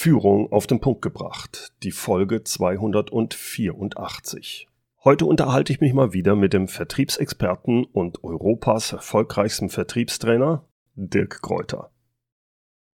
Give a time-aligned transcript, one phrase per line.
[0.00, 4.68] Führung auf den Punkt gebracht, die Folge 284.
[5.02, 10.64] Heute unterhalte ich mich mal wieder mit dem Vertriebsexperten und Europas erfolgreichsten Vertriebstrainer,
[10.94, 11.90] Dirk Kräuter.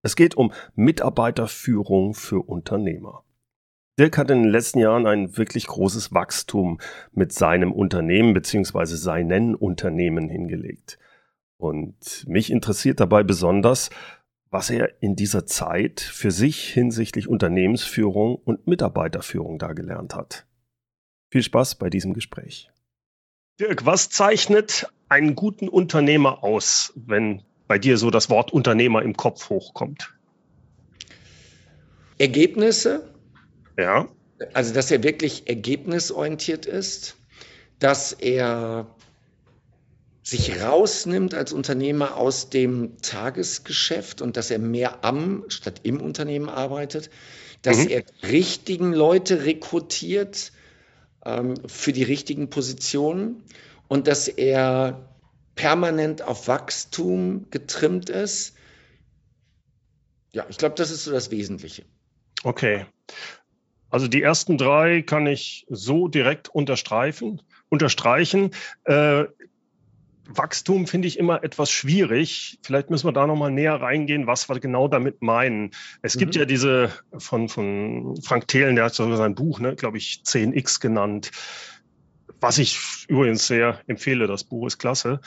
[0.01, 3.25] Es geht um Mitarbeiterführung für Unternehmer.
[3.99, 6.79] Dirk hat in den letzten Jahren ein wirklich großes Wachstum
[7.11, 8.85] mit seinem Unternehmen bzw.
[8.85, 10.97] seinen Unternehmen hingelegt.
[11.57, 13.89] Und mich interessiert dabei besonders,
[14.53, 20.45] was er in dieser Zeit für sich hinsichtlich Unternehmensführung und Mitarbeiterführung da gelernt hat.
[21.31, 22.69] Viel Spaß bei diesem Gespräch.
[23.59, 29.17] Dirk, was zeichnet einen guten Unternehmer aus, wenn bei dir so das Wort Unternehmer im
[29.17, 30.13] Kopf hochkommt?
[32.19, 33.11] Ergebnisse.
[33.75, 34.07] Ja.
[34.53, 37.17] Also, dass er wirklich ergebnisorientiert ist,
[37.79, 38.85] dass er
[40.23, 46.47] sich rausnimmt als Unternehmer aus dem Tagesgeschäft und dass er mehr am statt im Unternehmen
[46.47, 47.09] arbeitet,
[47.61, 47.89] dass mhm.
[47.89, 50.53] er richtigen Leute rekrutiert
[51.25, 53.43] ähm, für die richtigen Positionen
[53.89, 55.09] und dass er
[55.55, 58.55] permanent auf Wachstum getrimmt ist.
[60.31, 61.83] Ja, ich glaube, das ist so das Wesentliche.
[62.43, 62.85] Okay.
[63.89, 67.41] Also die ersten drei kann ich so direkt unterstreichen.
[67.69, 68.51] unterstreichen.
[68.85, 69.25] Äh,
[70.25, 72.59] Wachstum finde ich immer etwas schwierig.
[72.63, 75.71] Vielleicht müssen wir da nochmal näher reingehen, was wir genau damit meinen.
[76.01, 76.19] Es mhm.
[76.19, 80.21] gibt ja diese von, von Frank Thelen, der hat so sein Buch, ne, glaube ich,
[80.25, 81.31] 10x genannt.
[82.39, 85.19] Was ich übrigens sehr empfehle, das Buch ist klasse.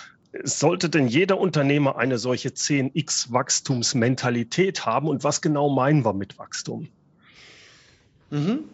[0.42, 5.08] Sollte denn jeder Unternehmer eine solche 10x Wachstumsmentalität haben?
[5.08, 6.88] Und was genau meinen wir mit Wachstum?
[8.30, 8.64] Mhm.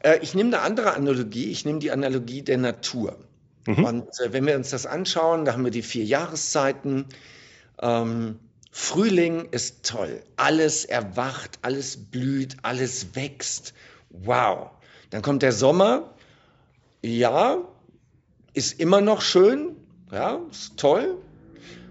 [0.00, 1.50] Äh, ich nehme eine andere Analogie.
[1.50, 3.18] Ich nehme die Analogie der Natur.
[3.66, 3.84] Mhm.
[3.84, 7.06] Und äh, wenn wir uns das anschauen, da haben wir die vier Jahreszeiten.
[7.80, 8.38] Ähm,
[8.70, 10.22] Frühling ist toll.
[10.36, 13.74] Alles erwacht, alles blüht, alles wächst.
[14.08, 14.70] Wow.
[15.10, 16.14] Dann kommt der Sommer.
[17.02, 17.58] Ja,
[18.54, 19.76] ist immer noch schön.
[20.10, 21.18] Ja, ist toll.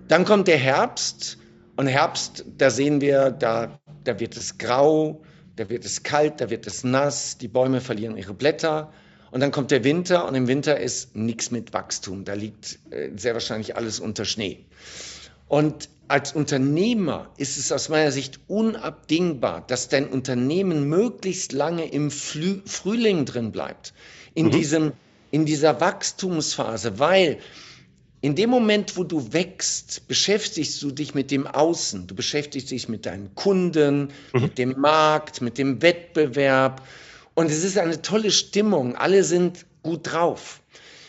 [0.07, 1.37] Dann kommt der Herbst.
[1.77, 5.23] Und Herbst, da sehen wir, da, da wird es grau,
[5.55, 8.91] da wird es kalt, da wird es nass, die Bäume verlieren ihre Blätter.
[9.31, 12.25] Und dann kommt der Winter und im Winter ist nichts mit Wachstum.
[12.25, 14.65] Da liegt äh, sehr wahrscheinlich alles unter Schnee.
[15.47, 22.11] Und als Unternehmer ist es aus meiner Sicht unabdingbar, dass dein Unternehmen möglichst lange im
[22.11, 23.93] Flü Frühling drin bleibt,
[24.33, 24.51] in, mhm.
[24.51, 24.91] diesem,
[25.31, 27.39] in dieser Wachstumsphase, weil
[28.19, 32.89] in dem Moment, wo du wächst, beschäftigst du dich mit dem Außen, du beschäftigst dich
[32.89, 34.41] mit deinen Kunden, mhm.
[34.41, 36.85] mit dem Markt, mit dem Wettbewerb
[37.41, 38.96] und es ist eine tolle Stimmung.
[38.96, 40.62] Alle sind gut drauf.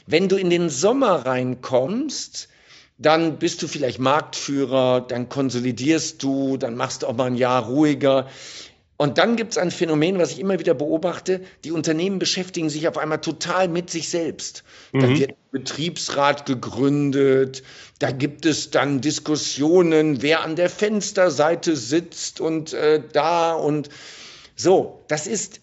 [0.07, 2.49] Wenn du in den Sommer reinkommst,
[2.97, 7.67] dann bist du vielleicht Marktführer, dann konsolidierst du, dann machst du auch mal ein Jahr
[7.67, 8.29] ruhiger.
[8.97, 12.89] Und dann gibt es ein Phänomen, was ich immer wieder beobachte, die Unternehmen beschäftigen sich
[12.89, 14.65] auf einmal total mit sich selbst.
[14.93, 15.01] Mhm.
[15.01, 17.63] Dann wird ein Betriebsrat gegründet,
[17.99, 23.91] da gibt es dann Diskussionen, wer an der Fensterseite sitzt und äh, da und
[24.57, 25.03] so.
[25.09, 25.61] Das ist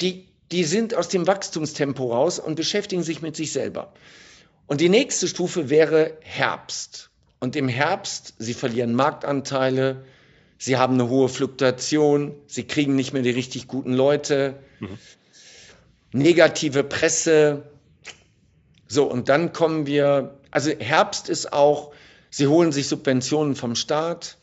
[0.00, 3.92] die, die sind aus dem Wachstumstempo raus und beschäftigen sich mit sich selber.
[4.66, 7.10] Und die nächste Stufe wäre Herbst.
[7.40, 10.04] Und im Herbst, sie verlieren Marktanteile,
[10.58, 14.98] sie haben eine hohe Fluktuation, sie kriegen nicht mehr die richtig guten Leute, mhm.
[16.12, 17.70] negative Presse.
[18.88, 21.92] So, und dann kommen wir, also Herbst ist auch,
[22.30, 24.36] sie holen sich Subventionen vom Staat,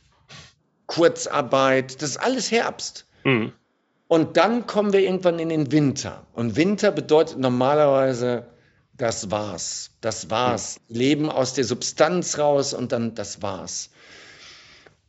[0.87, 3.05] Kurzarbeit, das ist alles Herbst.
[3.23, 3.51] Mhm.
[4.07, 6.25] Und dann kommen wir irgendwann in den Winter.
[6.33, 8.45] Und Winter bedeutet normalerweise,
[8.97, 9.91] das war's.
[10.01, 10.79] Das war's.
[10.88, 13.89] Leben aus der Substanz raus und dann das war's.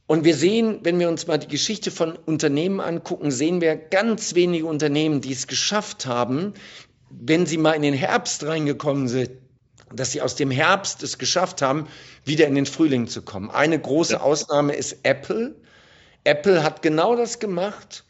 [0.07, 4.35] Und wir sehen, wenn wir uns mal die Geschichte von Unternehmen angucken, sehen wir ganz
[4.35, 6.55] wenige Unternehmen, die es geschafft haben,
[7.11, 9.31] wenn sie mal in den Herbst reingekommen sind,
[9.93, 11.87] dass sie aus dem Herbst es geschafft haben,
[12.25, 13.51] wieder in den Frühling zu kommen.
[13.51, 14.21] Eine große.
[14.21, 15.55] Ausnahme ist Apple.
[16.25, 18.05] Apple hat genau das gemacht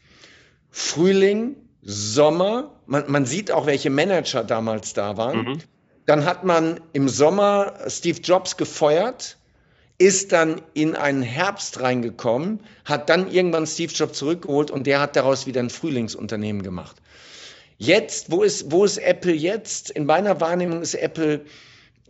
[0.79, 5.37] Frühling, Sommer, man, man sieht auch, welche Manager damals da waren.
[5.39, 5.57] Mhm.
[6.05, 9.37] Dann hat man im Sommer Steve Jobs gefeuert,
[9.97, 15.15] ist dann in einen Herbst reingekommen, hat dann irgendwann Steve Jobs zurückgeholt und der hat
[15.15, 16.97] daraus wieder ein Frühlingsunternehmen gemacht.
[17.79, 19.89] Jetzt, wo ist, wo ist Apple jetzt?
[19.89, 21.41] In meiner Wahrnehmung ist Apple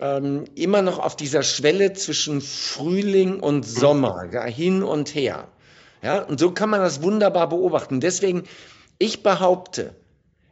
[0.02, 5.48] ähm, immer noch auf dieser Schwelle zwischen Frühling und Sommer, ja, hin und her.
[6.08, 8.00] Ja, und so kann man das wunderbar beobachten.
[8.00, 8.44] Deswegen,
[8.98, 9.94] ich behaupte,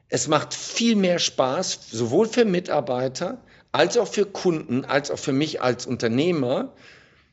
[0.10, 3.38] es macht viel mehr Spaß, sowohl für Mitarbeiter
[3.72, 6.74] als auch für Kunden, als auch für mich als Unternehmer,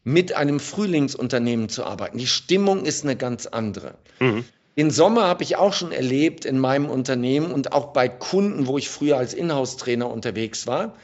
[0.04, 2.16] mit einem Frühlingsunternehmen zu arbeiten.
[2.16, 3.98] Die Stimmung ist eine ganz andere.
[4.20, 4.44] Mhm.
[4.76, 8.78] Den Sommer habe ich auch schon erlebt in meinem Unternehmen und auch bei Kunden, wo
[8.78, 10.94] ich früher als Inhouse-Trainer unterwegs war.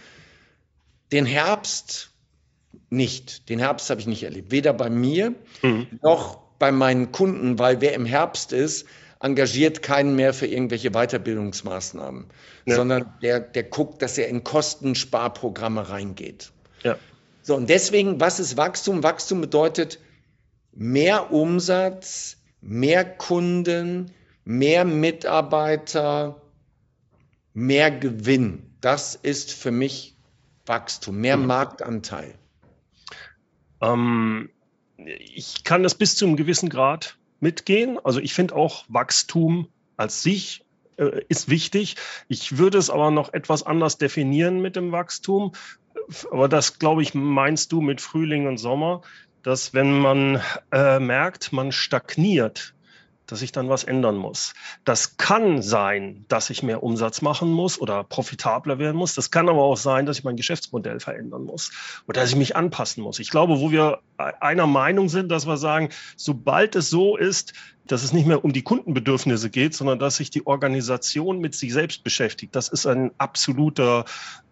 [1.11, 2.11] Den Herbst
[2.91, 3.49] nicht.
[3.49, 4.53] Den Herbst habe ich nicht erlebt.
[4.53, 5.89] Weder bei mir mhm.
[6.01, 8.87] noch bei meinen Kunden, weil wer im Herbst ist,
[9.21, 12.27] engagiert keinen mehr für irgendwelche Weiterbildungsmaßnahmen,
[12.67, 12.77] ja.
[12.77, 16.53] sondern der, der guckt, dass er in Kostensparprogramme reingeht.
[16.83, 16.97] Ja.
[17.43, 19.03] So, und deswegen, was ist Wachstum?
[19.03, 19.99] Wachstum bedeutet
[20.73, 24.13] mehr Umsatz, mehr Kunden,
[24.45, 26.41] mehr Mitarbeiter,
[27.55, 28.77] mehr Gewinn.
[28.81, 30.17] Das ist für mich
[30.67, 31.47] Wachstum, mehr mhm.
[31.47, 32.35] Marktanteil.
[33.81, 34.51] Ähm,
[35.05, 37.99] ich kann das bis zu einem gewissen Grad mitgehen.
[38.03, 40.65] Also ich finde auch Wachstum als sich
[40.97, 41.97] äh, ist wichtig.
[42.29, 45.53] Ich würde es aber noch etwas anders definieren mit dem Wachstum.
[46.31, 49.03] Aber das, glaube ich, meinst du mit Frühling und Sommer,
[49.43, 50.41] dass wenn man
[50.73, 52.75] äh, merkt, man stagniert,
[53.29, 54.55] dass ich dann was ändern muss.
[54.85, 59.15] Das kann sein, dass ich mehr Umsatz machen muss oder profitabler werden muss.
[59.15, 61.71] Das kann aber auch sein, dass ich mein Geschäftsmodell verändern muss
[62.09, 63.21] oder dass ich mich anpassen muss.
[63.21, 67.53] Ich glaube, wo wir einer Meinung sind, dass wir sagen, sobald es so ist,
[67.87, 71.73] dass es nicht mehr um die Kundenbedürfnisse geht, sondern dass sich die Organisation mit sich
[71.73, 72.55] selbst beschäftigt.
[72.55, 74.05] Das ist ein absoluter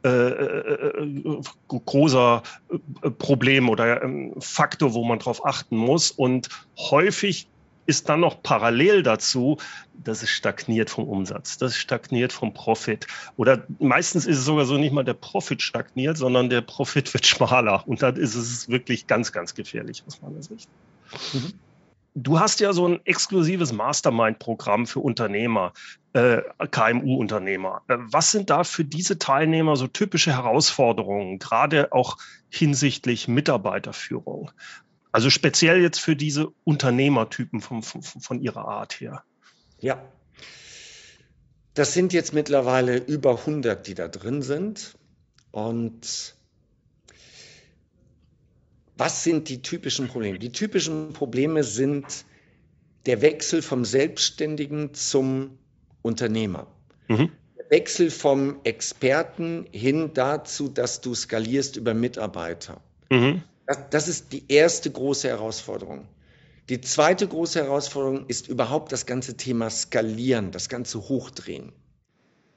[0.05, 6.11] äh, äh, äh großer äh, Problem oder äh, Faktor, wo man darauf achten muss.
[6.11, 7.49] Und häufig
[7.87, 9.59] ist dann noch parallel dazu,
[9.95, 13.07] dass es stagniert vom Umsatz, das stagniert vom Profit.
[13.37, 17.27] Oder meistens ist es sogar so, nicht mal der Profit stagniert, sondern der Profit wird
[17.27, 17.87] schmaler.
[17.87, 20.69] Und dann ist es wirklich ganz, ganz gefährlich aus meiner Sicht.
[21.33, 21.53] Mhm.
[22.19, 25.75] Du hast ja so ein exklusives Mastermind-Programm für Unternehmer,
[26.15, 26.41] äh,
[26.71, 27.83] KMU-Unternehmer.
[27.89, 32.17] Äh, was sind da für diese Teilnehmer so typische Herausforderungen, gerade auch
[32.49, 34.51] hinsichtlich Mitarbeiterführung?
[35.17, 39.25] Also speziell jetzt für diese Unternehmertypen von, von, von ihrer Art her.
[39.81, 40.07] Ja.
[41.73, 44.99] Das sind jetzt mittlerweile über 100, die da drin sind.
[45.53, 46.35] Und
[48.99, 50.39] was sind die typischen Probleme?
[50.39, 52.27] Die typischen Probleme sind
[53.07, 55.57] der Wechsel vom Selbstständigen zum
[56.03, 56.67] Unternehmer.
[57.09, 57.31] Mhm.
[57.57, 62.83] Der Wechsel vom Experten hin dazu, dass du skalierst über Mitarbeiter.
[63.09, 63.43] Mhm.
[63.91, 66.07] Das, ist die erste große Herausforderung.
[66.69, 71.73] Die zweite große Herausforderung ist überhaupt das ganze Thema Skalieren, das ganze Hochdrehen.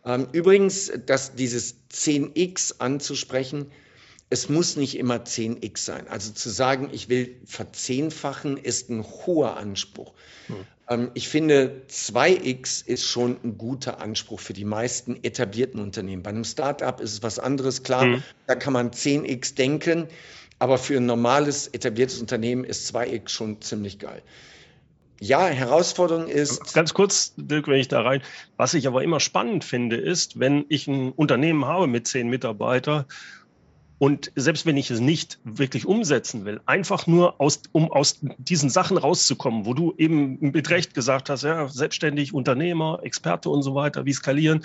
[0.05, 3.71] Ähm, übrigens, dass dieses 10x anzusprechen,
[4.29, 6.07] es muss nicht immer 10x sein.
[6.07, 10.13] Also zu sagen, ich will verzehnfachen, ist ein hoher Anspruch.
[10.87, 11.11] Hm.
[11.13, 16.23] ich finde, 2x ist schon ein guter Anspruch für die meisten etablierten Unternehmen.
[16.23, 18.23] Bei einem Startup ist es was anderes, klar, hm.
[18.47, 20.07] da kann man 10x denken.
[20.59, 24.21] Aber für ein normales, etabliertes Unternehmen ist 2x schon ziemlich geil.
[25.21, 26.73] Ja, Herausforderung ist.
[26.73, 28.21] Ganz kurz, Dirk, wenn ich da rein.
[28.55, 33.05] Was ich aber immer spannend finde, ist, wenn ich ein Unternehmen habe mit zehn Mitarbeitern
[33.97, 38.69] und selbst wenn ich es nicht wirklich umsetzen will, einfach nur aus, um aus diesen
[38.69, 43.75] Sachen rauszukommen, wo du eben mit Recht gesagt hast, ja, selbstständig, Unternehmer, Experte und so
[43.75, 44.63] weiter, wie skalieren,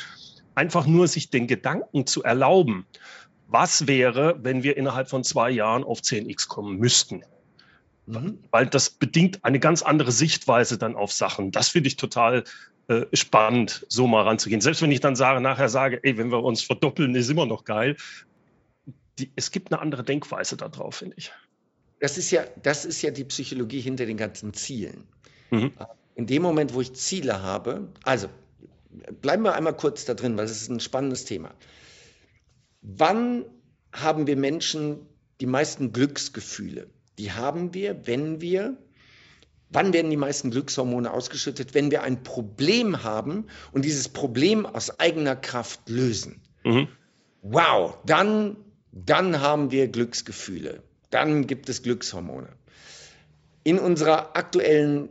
[0.54, 2.86] einfach nur sich den Gedanken zu erlauben
[3.54, 7.22] was wäre, wenn wir innerhalb von zwei Jahren auf 10x kommen müssten.
[8.06, 8.40] Mhm.
[8.50, 11.52] Weil das bedingt eine ganz andere Sichtweise dann auf Sachen.
[11.52, 12.42] Das finde ich total
[12.88, 14.60] äh, spannend, so mal ranzugehen.
[14.60, 17.64] Selbst wenn ich dann sage, nachher sage, ey, wenn wir uns verdoppeln, ist immer noch
[17.64, 17.96] geil.
[19.20, 21.30] Die, es gibt eine andere Denkweise darauf, finde ich.
[22.00, 25.06] Das ist, ja, das ist ja die Psychologie hinter den ganzen Zielen.
[25.50, 25.72] Mhm.
[26.16, 28.28] In dem Moment, wo ich Ziele habe, also
[29.22, 31.52] bleiben wir einmal kurz da drin, weil es ist ein spannendes Thema.
[32.86, 33.46] Wann
[33.92, 35.06] haben wir Menschen
[35.40, 36.90] die meisten Glücksgefühle?
[37.18, 38.76] Die haben wir, wenn wir,
[39.70, 41.72] wann werden die meisten Glückshormone ausgeschüttet?
[41.72, 46.42] Wenn wir ein Problem haben und dieses Problem aus eigener Kraft lösen.
[46.62, 46.88] Mhm.
[47.40, 48.56] Wow, dann,
[48.92, 50.82] dann haben wir Glücksgefühle.
[51.08, 52.50] Dann gibt es Glückshormone.
[53.62, 55.08] In unserer aktuellen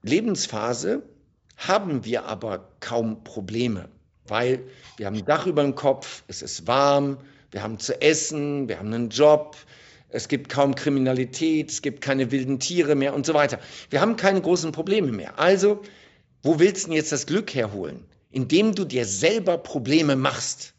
[0.00, 1.02] Lebensphase
[1.58, 3.90] haben wir aber kaum Probleme
[4.26, 4.64] weil
[4.96, 7.18] wir haben ein Dach über dem Kopf, es ist warm,
[7.50, 9.56] wir haben zu essen, wir haben einen Job,
[10.08, 13.58] es gibt kaum Kriminalität, es gibt keine wilden Tiere mehr und so weiter.
[13.90, 15.38] Wir haben keine großen Probleme mehr.
[15.38, 15.82] Also,
[16.42, 18.04] wo willst du denn jetzt das Glück herholen?
[18.30, 20.74] Indem du dir selber Probleme machst.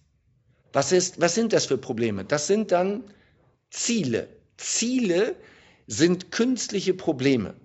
[0.73, 2.23] Was, ist, was sind das für Probleme?
[2.23, 3.03] Das sind dann
[3.69, 4.29] Ziele.
[4.57, 5.35] Ziele
[5.87, 7.55] sind künstliche Probleme.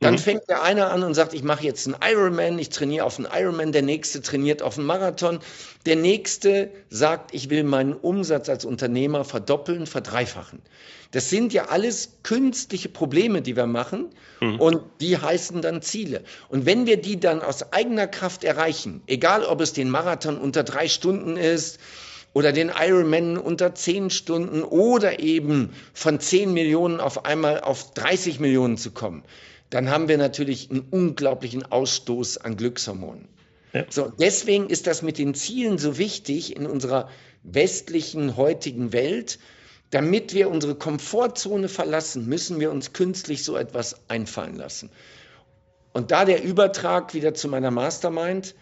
[0.00, 0.18] Dann mhm.
[0.18, 3.28] fängt der eine an und sagt, ich mache jetzt einen Ironman, ich trainiere auf einen
[3.30, 5.40] Ironman, der nächste trainiert auf einen Marathon,
[5.84, 10.62] der nächste sagt, ich will meinen Umsatz als Unternehmer verdoppeln, verdreifachen.
[11.10, 14.08] Das sind ja alles künstliche Probleme, die wir machen
[14.40, 14.58] mhm.
[14.58, 16.22] und die heißen dann Ziele.
[16.48, 20.64] Und wenn wir die dann aus eigener Kraft erreichen, egal ob es den Marathon unter
[20.64, 21.78] drei Stunden ist,
[22.32, 28.38] oder den Ironman unter zehn Stunden oder eben von zehn Millionen auf einmal auf 30
[28.38, 29.24] Millionen zu kommen,
[29.70, 33.28] dann haben wir natürlich einen unglaublichen Ausstoß an Glückshormonen.
[33.72, 33.84] Ja.
[33.88, 37.08] So, deswegen ist das mit den Zielen so wichtig in unserer
[37.44, 39.38] westlichen heutigen Welt.
[39.90, 44.90] Damit wir unsere Komfortzone verlassen, müssen wir uns künstlich so etwas einfallen lassen.
[45.92, 48.54] Und da der Übertrag wieder zu meiner Mastermind,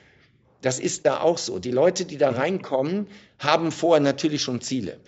[0.62, 1.58] das ist da auch so.
[1.58, 4.98] Die Leute, die da reinkommen, haben vorher natürlich schon Ziele.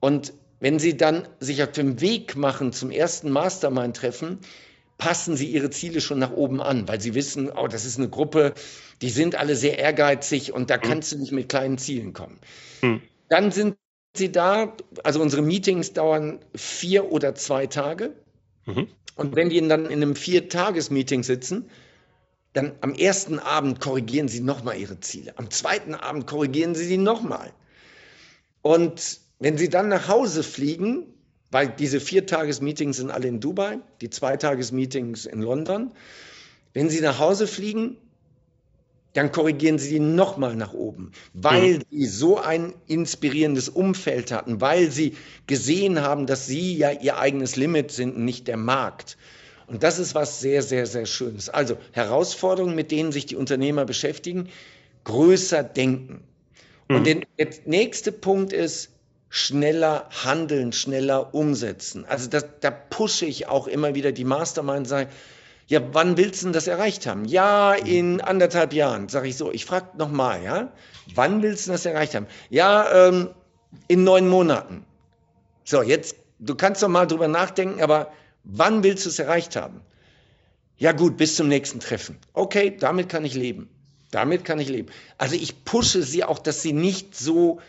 [0.00, 4.40] Und wenn sie dann sich auf dem Weg machen zum ersten Mastermind-Treffen,
[4.98, 8.08] passen sie ihre Ziele schon nach oben an, weil sie wissen, oh, das ist eine
[8.08, 8.54] Gruppe,
[9.02, 12.38] die sind alle sehr ehrgeizig und da kannst du nicht mit kleinen Zielen kommen.
[12.82, 13.02] Mhm.
[13.28, 13.76] Dann sind
[14.16, 18.14] sie da, also unsere Meetings dauern vier oder zwei Tage.
[18.66, 18.88] Mhm.
[19.16, 21.70] Und wenn die dann in einem Vier-Tages-Meeting sitzen,
[22.52, 25.36] dann am ersten Abend korrigieren sie nochmal ihre Ziele.
[25.36, 27.52] Am zweiten Abend korrigieren sie sie nochmal.
[28.62, 31.13] Und wenn sie dann nach Hause fliegen,
[31.54, 35.92] weil diese Viertages-Meetings sind alle in Dubai, die Zweitages-Meetings in London.
[36.72, 37.96] Wenn Sie nach Hause fliegen,
[39.12, 41.82] dann korrigieren Sie die nochmal nach oben, weil mhm.
[41.92, 45.14] Sie so ein inspirierendes Umfeld hatten, weil Sie
[45.46, 49.16] gesehen haben, dass Sie ja Ihr eigenes Limit sind nicht der Markt.
[49.68, 51.50] Und das ist was sehr, sehr, sehr Schönes.
[51.50, 54.48] Also Herausforderungen, mit denen sich die Unternehmer beschäftigen,
[55.04, 56.24] größer denken.
[56.88, 56.96] Mhm.
[56.96, 57.20] Und der
[57.64, 58.90] nächste Punkt ist,
[59.28, 62.04] schneller handeln, schneller umsetzen.
[62.04, 65.08] Also das, da pushe ich auch immer wieder die Mastermind sein.
[65.66, 67.24] Ja, wann willst du denn das erreicht haben?
[67.24, 69.50] Ja, in anderthalb Jahren, sage ich so.
[69.50, 70.72] Ich frage nochmal, ja,
[71.14, 72.26] wann willst du das erreicht haben?
[72.50, 73.30] Ja, ähm,
[73.88, 74.84] in neun Monaten.
[75.64, 78.12] So, jetzt, du kannst doch mal drüber nachdenken, aber
[78.44, 79.80] wann willst du es erreicht haben?
[80.76, 82.18] Ja gut, bis zum nächsten Treffen.
[82.34, 83.70] Okay, damit kann ich leben.
[84.10, 84.88] Damit kann ich leben.
[85.18, 87.60] Also ich pushe sie auch, dass sie nicht so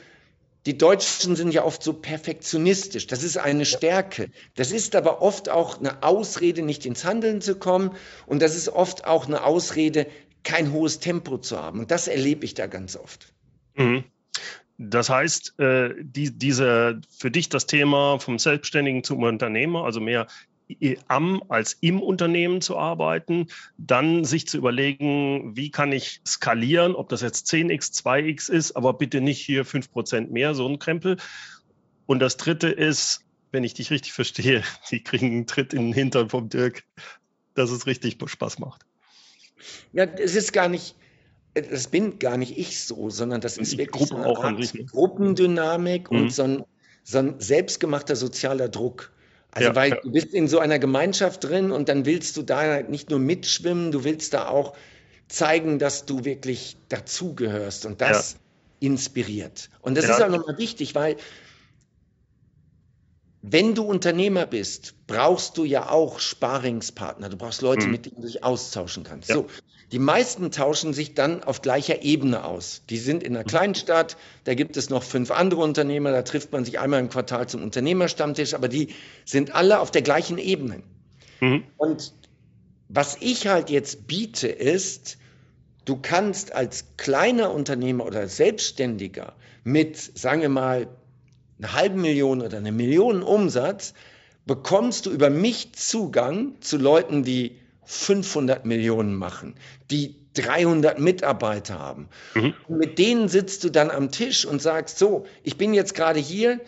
[0.65, 3.07] die Deutschen sind ja oft so perfektionistisch.
[3.07, 4.31] Das ist eine Stärke.
[4.55, 7.91] Das ist aber oft auch eine Ausrede, nicht ins Handeln zu kommen.
[8.25, 10.07] Und das ist oft auch eine Ausrede,
[10.43, 11.79] kein hohes Tempo zu haben.
[11.79, 13.33] Und das erlebe ich da ganz oft.
[13.75, 14.05] Mhm.
[14.77, 20.27] Das heißt, äh, die, diese, für dich das Thema vom Selbstständigen zum Unternehmer, also mehr
[21.07, 27.09] am als im Unternehmen zu arbeiten, dann sich zu überlegen, wie kann ich skalieren, ob
[27.09, 31.17] das jetzt 10x, 2x ist, aber bitte nicht hier 5% mehr, so ein Krempel.
[32.05, 35.93] Und das dritte ist, wenn ich dich richtig verstehe, die kriegen einen Tritt in den
[35.93, 36.83] Hintern vom Dirk,
[37.53, 38.85] dass es richtig Spaß macht.
[39.93, 40.95] Ja, es ist gar nicht,
[41.53, 46.17] das bin gar nicht ich so, sondern das ist wirklich Gruppe so eine Gruppendynamik mhm.
[46.17, 46.63] und so ein,
[47.03, 49.11] so ein selbstgemachter sozialer Druck.
[49.55, 50.01] Also ja, weil ja.
[50.01, 53.93] du bist in so einer Gemeinschaft drin und dann willst du da nicht nur mitschwimmen,
[53.93, 54.75] du willst da auch
[55.29, 58.89] zeigen, dass du wirklich dazugehörst und das ja.
[58.89, 59.69] inspiriert.
[59.81, 61.15] Und das ist auch nochmal wichtig, weil
[63.41, 67.29] wenn du Unternehmer bist, brauchst du ja auch Sparingspartner.
[67.29, 67.91] Du brauchst Leute, mhm.
[67.93, 69.29] mit denen du dich austauschen kannst.
[69.29, 69.47] So,
[69.95, 72.81] die meisten tauschen sich dann auf gleicher Ebene aus.
[72.89, 73.47] Die sind in einer mhm.
[73.47, 77.07] kleinen Stadt, da gibt es noch fünf andere Unternehmer, da trifft man sich einmal im
[77.07, 78.89] Quartal zum Unternehmerstammtisch, aber die
[79.23, 80.83] sind alle auf der gleichen Ebene.
[81.39, 81.63] Mhm.
[81.77, 82.11] Und
[82.89, 85.17] was ich halt jetzt biete, ist,
[85.85, 89.31] du kannst als kleiner Unternehmer oder Selbstständiger
[89.63, 90.89] mit, sagen wir mal,
[91.57, 93.93] eine halbe Million oder eine Million Umsatz,
[94.45, 99.55] bekommst du über mich Zugang zu Leuten, die 500 Millionen machen,
[99.91, 102.09] die 300 Mitarbeiter haben.
[102.33, 102.53] Mhm.
[102.67, 106.19] Und mit denen sitzt du dann am Tisch und sagst, so, ich bin jetzt gerade
[106.19, 106.59] hier,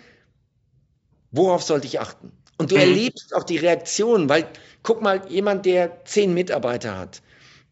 [1.32, 2.32] worauf sollte ich achten?
[2.58, 2.82] Und du mhm.
[2.82, 4.48] erlebst auch die Reaktion, weil
[4.84, 7.22] guck mal, jemand, der zehn Mitarbeiter hat,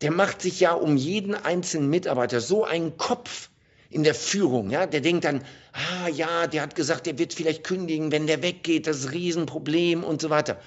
[0.02, 3.50] der macht sich ja um jeden einzelnen Mitarbeiter so einen Kopf
[3.90, 7.64] in der Führung, ja, der denkt dann, ah ja, der hat gesagt, der wird vielleicht
[7.64, 10.60] kündigen, wenn der weggeht, das ist ein Riesenproblem und so weiter.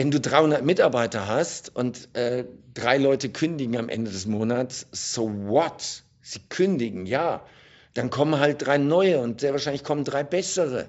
[0.00, 5.30] Wenn du 300 Mitarbeiter hast und äh, drei Leute kündigen am Ende des Monats, so
[5.46, 6.04] what?
[6.22, 7.44] Sie kündigen, ja.
[7.92, 10.88] Dann kommen halt drei neue und sehr wahrscheinlich kommen drei bessere.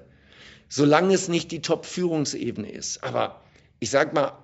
[0.70, 3.04] Solange es nicht die Top-Führungsebene ist.
[3.04, 3.42] Aber
[3.82, 4.38] ich sag mal,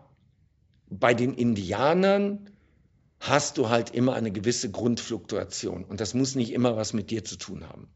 [0.89, 2.49] bei den Indianern
[3.21, 5.85] hast du halt immer eine gewisse Grundfluktuation.
[5.85, 7.87] Und das muss nicht immer was mit dir zu tun haben.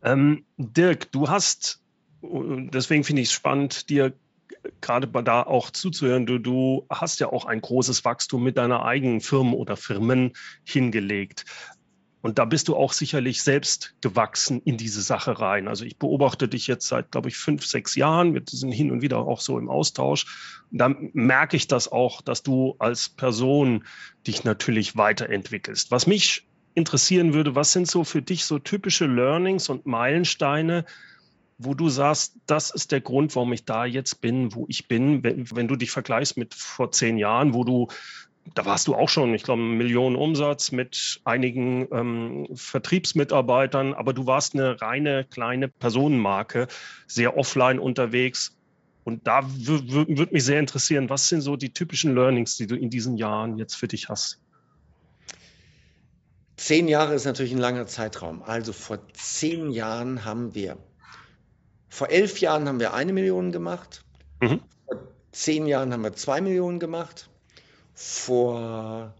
[0.00, 1.82] Ähm, Dirk, du hast,
[2.22, 4.14] deswegen finde ich es spannend, dir
[4.80, 6.26] gerade da auch zuzuhören.
[6.26, 10.32] Du, du hast ja auch ein großes Wachstum mit deiner eigenen Firmen oder Firmen
[10.64, 11.44] hingelegt.
[12.20, 15.68] Und da bist du auch sicherlich selbst gewachsen in diese Sache rein.
[15.68, 18.34] Also ich beobachte dich jetzt seit, glaube ich, fünf, sechs Jahren.
[18.34, 20.26] Wir sind hin und wieder auch so im Austausch.
[20.72, 23.84] Und da merke ich das auch, dass du als Person
[24.26, 25.92] dich natürlich weiterentwickelst.
[25.92, 30.84] Was mich interessieren würde, was sind so für dich so typische Learnings und Meilensteine,
[31.58, 35.22] wo du sagst, das ist der Grund, warum ich da jetzt bin, wo ich bin,
[35.24, 37.88] wenn, wenn du dich vergleichst mit vor zehn Jahren, wo du
[38.54, 44.26] da warst du auch schon, ich glaube, Millionen Umsatz mit einigen ähm, Vertriebsmitarbeitern, aber du
[44.26, 46.68] warst eine reine kleine Personenmarke,
[47.06, 48.56] sehr offline unterwegs.
[49.04, 52.90] Und da würde mich sehr interessieren, was sind so die typischen Learnings, die du in
[52.90, 54.38] diesen Jahren jetzt für dich hast?
[56.56, 58.42] Zehn Jahre ist natürlich ein langer Zeitraum.
[58.42, 60.76] Also vor zehn Jahren haben wir,
[61.88, 64.04] vor elf Jahren haben wir eine Million gemacht.
[64.40, 64.60] Mhm.
[64.86, 64.98] Vor
[65.32, 67.30] zehn Jahren haben wir zwei Millionen gemacht.
[67.94, 69.14] Vor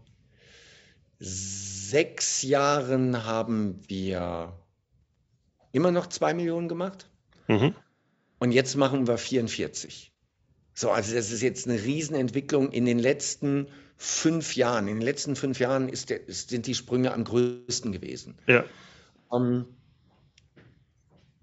[1.19, 4.53] sechs Jahren haben wir
[5.71, 7.09] immer noch zwei Millionen gemacht.
[7.47, 7.75] Mhm.
[8.39, 10.13] Und jetzt machen wir 44.
[10.73, 14.87] So, also das ist jetzt eine Riesenentwicklung in den letzten fünf Jahren.
[14.87, 18.37] In den letzten fünf Jahren der, sind die Sprünge am größten gewesen.
[18.47, 18.63] Ja.
[19.27, 19.65] Um, ähm,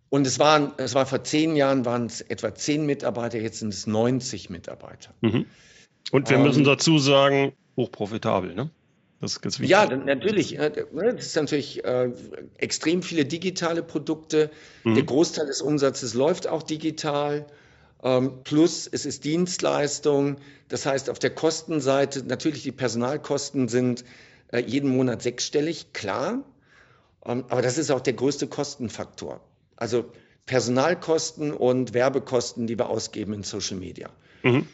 [0.09, 3.73] und es waren, es war vor zehn Jahren waren es etwa zehn Mitarbeiter, jetzt sind
[3.73, 5.13] es 90 Mitarbeiter.
[5.21, 5.47] Mhm.
[6.13, 8.71] Und wir müssen ähm, dazu sagen, hochprofitabel, ne?
[9.21, 9.71] Das ist ganz wichtig.
[9.71, 10.59] Ja, natürlich.
[10.59, 12.13] Ne, das ist natürlich äh,
[12.59, 14.51] extrem viele digitale Produkte.
[14.85, 14.95] Mhm.
[14.95, 17.47] Der Großteil des Umsatzes läuft auch digital.
[18.03, 20.37] Ähm, plus es ist Dienstleistung.
[20.69, 24.05] Das heißt, auf der Kostenseite, natürlich die Personalkosten sind
[24.53, 26.45] äh, jeden Monat sechsstellig, klar.
[27.25, 29.41] Ähm, aber das ist auch der größte Kostenfaktor.
[29.77, 30.11] Also
[30.47, 34.11] Personalkosten und Werbekosten, die wir ausgeben in Social Media.
[34.43, 34.67] Mhm.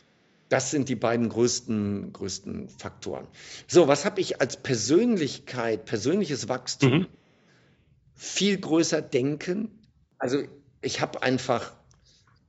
[0.48, 3.26] Das sind die beiden größten, größten Faktoren.
[3.66, 6.92] So, was habe ich als Persönlichkeit, persönliches Wachstum?
[6.92, 7.06] Mhm.
[8.14, 9.70] Viel größer denken.
[10.18, 10.42] Also
[10.82, 11.72] ich habe einfach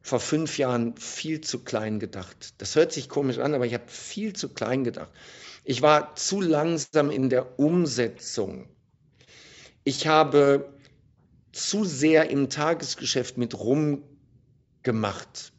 [0.02, 2.56] vor fünf Jahren viel zu klein gedacht.
[2.58, 5.10] Das hört sich komisch an, aber ich habe viel zu klein gedacht.
[5.64, 8.68] Ich war zu langsam in der Umsetzung.
[9.86, 10.74] Ich habe
[11.54, 15.54] zu sehr im Tagesgeschäft mit rumgemacht.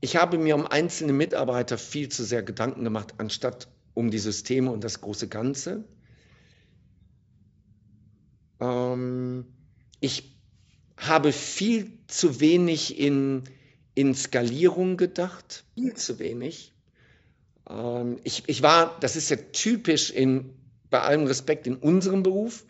[0.00, 4.70] Ich habe mir um einzelne Mitarbeiter viel zu sehr Gedanken gemacht, anstatt um die Systeme
[4.70, 5.84] und das große Ganze.
[8.60, 9.46] Ähm,
[10.00, 10.36] ich
[10.96, 13.44] habe viel zu wenig in,
[13.94, 16.74] in Skalierung gedacht, viel zu wenig.
[17.68, 20.54] Ähm, ich, ich war, das ist ja typisch in,
[20.88, 22.64] bei allem Respekt in unserem Beruf,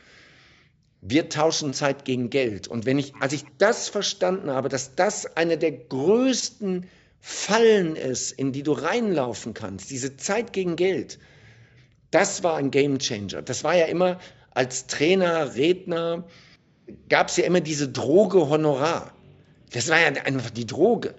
[1.08, 2.68] wir tauschen Zeit gegen Geld.
[2.68, 6.88] Und wenn ich, als ich das verstanden habe, dass das eine der größten
[7.20, 11.18] Fallen ist, in die du reinlaufen kannst, diese Zeit gegen Geld,
[12.10, 13.42] das war ein Game Changer.
[13.42, 14.18] Das war ja immer
[14.50, 16.24] als Trainer, Redner,
[17.08, 19.12] gab es ja immer diese Droge Honorar.
[19.72, 21.14] Das war ja einfach die Droge.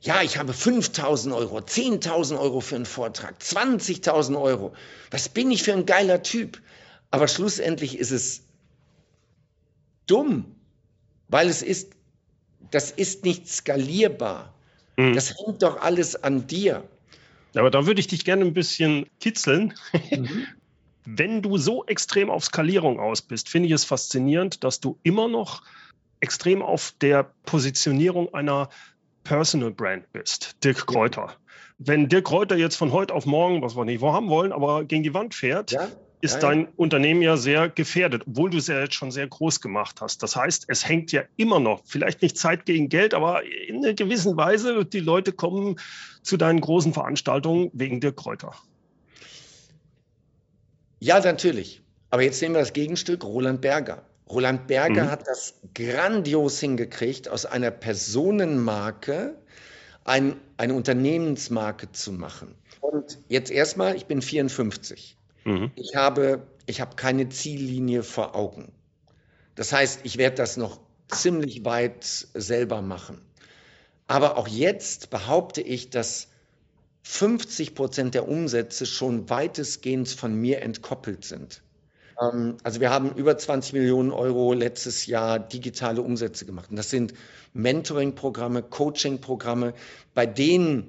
[0.00, 4.72] Ja, ich habe 5000 Euro, 10.000 Euro für einen Vortrag, 20.000 Euro.
[5.10, 6.60] Was bin ich für ein geiler Typ?
[7.10, 8.45] Aber schlussendlich ist es
[10.06, 10.44] dumm,
[11.28, 11.92] weil es ist,
[12.70, 14.54] das ist nicht skalierbar.
[14.96, 15.14] Mhm.
[15.14, 16.84] Das hängt doch alles an dir.
[17.54, 19.74] Aber da würde ich dich gerne ein bisschen kitzeln.
[20.10, 20.46] Mhm.
[21.08, 25.28] Wenn du so extrem auf Skalierung aus bist, finde ich es faszinierend, dass du immer
[25.28, 25.62] noch
[26.18, 28.70] extrem auf der Positionierung einer
[29.22, 30.56] Personal Brand bist.
[30.64, 31.36] Dirk Kräuter.
[31.78, 35.04] Wenn Dirk Kräuter jetzt von heute auf morgen, was wir nicht haben wollen, aber gegen
[35.04, 35.88] die Wand fährt, ja?
[36.26, 39.60] Ist ja, dein Unternehmen ja sehr gefährdet, obwohl du es ja jetzt schon sehr groß
[39.60, 40.22] gemacht hast.
[40.22, 43.94] Das heißt, es hängt ja immer noch, vielleicht nicht Zeit gegen Geld, aber in einer
[43.94, 45.76] gewissen Weise, die Leute kommen
[46.22, 48.52] zu deinen großen Veranstaltungen wegen der Kräuter.
[51.00, 51.82] Ja, natürlich.
[52.10, 54.02] Aber jetzt nehmen wir das Gegenstück, Roland Berger.
[54.28, 55.10] Roland Berger mhm.
[55.10, 59.36] hat das grandios hingekriegt, aus einer Personenmarke
[60.04, 62.54] ein, eine Unternehmensmarke zu machen.
[62.80, 65.16] Und jetzt erstmal, ich bin 54.
[65.46, 65.70] Mhm.
[65.76, 68.72] Ich, habe, ich habe keine Ziellinie vor Augen.
[69.54, 73.20] Das heißt, ich werde das noch ziemlich weit selber machen.
[74.08, 76.28] Aber auch jetzt behaupte ich, dass
[77.02, 81.62] 50 Prozent der Umsätze schon weitestgehend von mir entkoppelt sind.
[82.20, 86.70] Ähm, also wir haben über 20 Millionen Euro letztes Jahr digitale Umsätze gemacht.
[86.70, 87.14] Und das sind
[87.54, 89.74] Mentoring-Programme, Coaching-Programme,
[90.12, 90.88] bei denen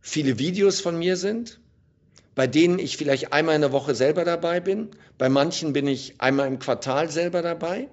[0.00, 1.60] viele Videos von mir sind,
[2.38, 4.90] bei denen ich vielleicht einmal in der Woche selber dabei bin.
[5.18, 7.88] Bei manchen bin ich einmal im Quartal selber dabei.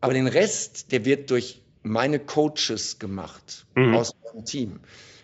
[0.00, 3.96] Aber den Rest, der wird durch meine Coaches gemacht mhm.
[3.96, 4.78] aus meinem Team.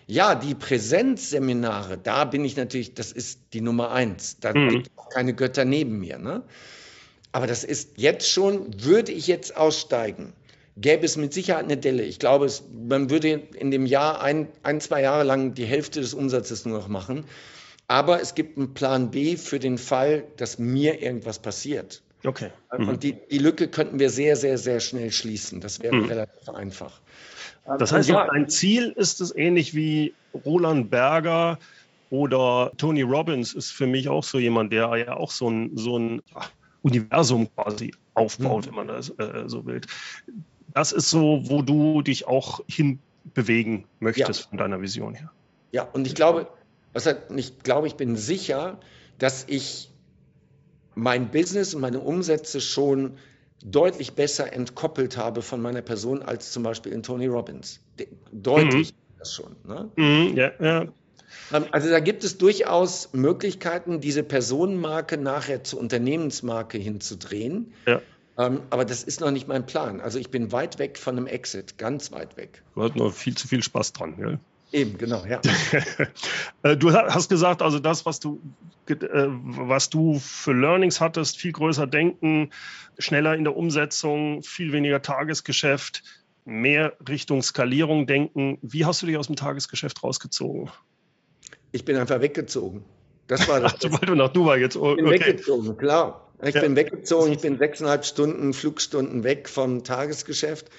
[0.05, 4.37] Ja, die Präsenzseminare, da bin ich natürlich, das ist die Nummer eins.
[4.41, 4.67] Da mhm.
[4.67, 6.17] gibt es auch keine Götter neben mir.
[6.17, 6.43] Ne?
[7.31, 10.33] Aber das ist jetzt schon, würde ich jetzt aussteigen,
[10.75, 12.03] gäbe es mit Sicherheit eine Delle.
[12.03, 16.01] Ich glaube, es, man würde in dem Jahr ein, ein, zwei Jahre lang die Hälfte
[16.01, 17.23] des Umsatzes nur noch machen.
[17.87, 22.03] Aber es gibt einen Plan B für den Fall, dass mir irgendwas passiert.
[22.25, 22.49] Okay.
[22.77, 22.89] Mhm.
[22.89, 25.61] Und die, die Lücke könnten wir sehr, sehr, sehr schnell schließen.
[25.61, 26.05] Das wäre mhm.
[26.05, 26.99] relativ einfach.
[27.79, 30.13] Das heißt, ja, ein Ziel ist es ähnlich wie
[30.45, 31.59] Roland Berger
[32.09, 35.99] oder Tony Robbins ist für mich auch so jemand, der ja auch so ein, so
[35.99, 36.21] ein
[36.81, 38.69] Universum quasi aufbaut, mhm.
[38.69, 39.81] wenn man das äh, so will.
[40.73, 44.47] Das ist so, wo du dich auch hinbewegen möchtest ja.
[44.49, 45.31] von deiner Vision her.
[45.73, 46.47] Ja, und ich glaube,
[46.97, 48.79] was hat, ich glaube, ich bin sicher,
[49.19, 49.91] dass ich
[50.95, 53.19] mein Business und meine Umsätze schon
[53.63, 57.81] deutlich besser entkoppelt habe von meiner Person als zum Beispiel in Tony Robbins.
[58.31, 59.19] Deutlich mhm.
[59.19, 59.55] das schon.
[59.63, 59.91] Ne?
[59.95, 60.81] Mhm, ja, ja.
[61.53, 67.73] Ähm, also da gibt es durchaus Möglichkeiten, diese Personenmarke nachher zur Unternehmensmarke hinzudrehen.
[67.85, 68.01] Ja.
[68.39, 70.01] Ähm, aber das ist noch nicht mein Plan.
[70.01, 72.63] Also ich bin weit weg von einem Exit, ganz weit weg.
[72.73, 74.15] Du hast noch viel zu viel Spaß dran.
[74.19, 74.39] Ja?
[74.71, 75.41] Eben, genau, ja.
[76.63, 78.41] Äh, du hast gesagt, also das, was du,
[78.87, 82.51] äh, was du für Learnings hattest, viel größer denken,
[82.97, 86.03] schneller in der Umsetzung, viel weniger Tagesgeschäft,
[86.45, 88.57] mehr Richtung Skalierung denken.
[88.61, 90.69] Wie hast du dich aus dem Tagesgeschäft rausgezogen?
[91.71, 92.83] Ich bin einfach weggezogen.
[93.27, 93.75] Das war das.
[93.75, 94.75] Ach, sobald du nach Dubai jetzt.
[94.75, 95.19] Oh, ich bin okay.
[95.19, 96.31] weggezogen, klar.
[96.43, 96.61] Ich ja.
[96.61, 97.31] bin weggezogen.
[97.31, 100.69] Ich bin sechseinhalb Stunden Flugstunden weg vom Tagesgeschäft.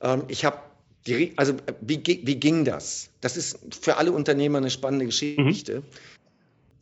[0.00, 0.58] Ähm, ich habe
[1.06, 3.10] die, also wie, wie ging das?
[3.20, 5.80] Das ist für alle Unternehmer eine spannende Geschichte.
[5.80, 5.84] Mhm.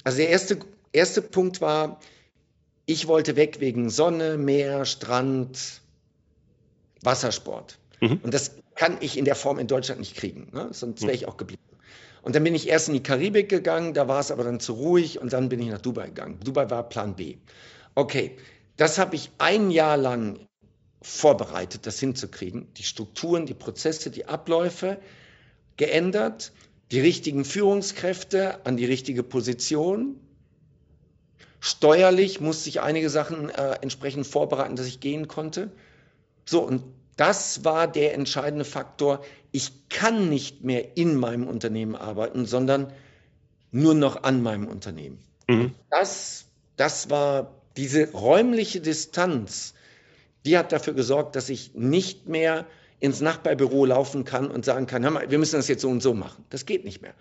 [0.02, 0.58] Also der erste,
[0.92, 2.00] erste Punkt war,
[2.86, 5.80] ich wollte weg wegen Sonne, Meer, Strand,
[7.02, 7.78] Wassersport.
[8.00, 8.20] Mhm.
[8.22, 10.68] Und das kann ich in der Form in Deutschland nicht kriegen, ne?
[10.72, 11.62] sonst wäre ich auch geblieben.
[12.22, 14.72] Und dann bin ich erst in die Karibik gegangen, da war es aber dann zu
[14.72, 16.40] ruhig und dann bin ich nach Dubai gegangen.
[16.42, 17.36] Dubai war Plan B.
[17.94, 18.36] Okay,
[18.76, 20.40] das habe ich ein Jahr lang
[21.06, 22.68] vorbereitet, das hinzukriegen.
[22.74, 24.98] Die Strukturen, die Prozesse, die Abläufe
[25.76, 26.52] geändert,
[26.90, 30.20] die richtigen Führungskräfte an die richtige Position.
[31.60, 35.70] Steuerlich musste ich einige Sachen äh, entsprechend vorbereiten, dass ich gehen konnte.
[36.44, 36.82] So, und
[37.16, 39.24] das war der entscheidende Faktor.
[39.52, 42.92] Ich kann nicht mehr in meinem Unternehmen arbeiten, sondern
[43.70, 45.18] nur noch an meinem Unternehmen.
[45.48, 45.74] Mhm.
[45.90, 49.74] Das, das war diese räumliche Distanz,
[50.44, 52.66] die hat dafür gesorgt, dass ich nicht mehr
[53.00, 56.02] ins Nachbarbüro laufen kann und sagen kann, hör mal, wir müssen das jetzt so und
[56.02, 56.44] so machen.
[56.50, 57.14] Das geht nicht mehr.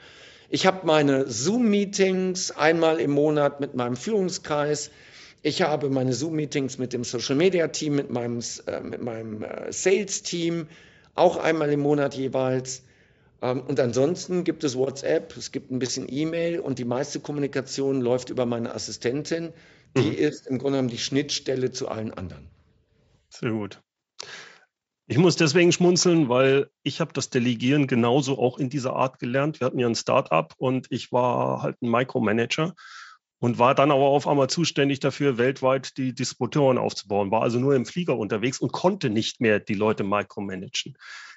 [0.50, 4.92] Ich habe meine Zoom-Meetings einmal im Monat mit meinem Führungskreis.
[5.42, 10.68] Ich habe meine Zoom-Meetings mit dem Social-Media-Team, mit meinem, äh, mit meinem äh, Sales-Team,
[11.16, 12.84] auch einmal im Monat jeweils.
[13.42, 18.00] Ähm, und ansonsten gibt es WhatsApp, es gibt ein bisschen E-Mail und die meiste Kommunikation
[18.00, 19.54] läuft über meine Assistentin.
[19.98, 20.14] Die mhm.
[20.14, 22.53] ist im Grunde genommen die Schnittstelle zu allen anderen.
[23.34, 23.82] Sehr gut.
[25.08, 29.60] Ich muss deswegen schmunzeln, weil ich habe das Delegieren genauso auch in dieser Art gelernt.
[29.60, 32.74] Wir hatten ja ein Start-up und ich war halt ein Micromanager
[33.40, 37.76] und war dann aber auf einmal zuständig dafür, weltweit die Distributoren aufzubauen, war also nur
[37.76, 40.96] im Flieger unterwegs und konnte nicht mehr die Leute micromanagen.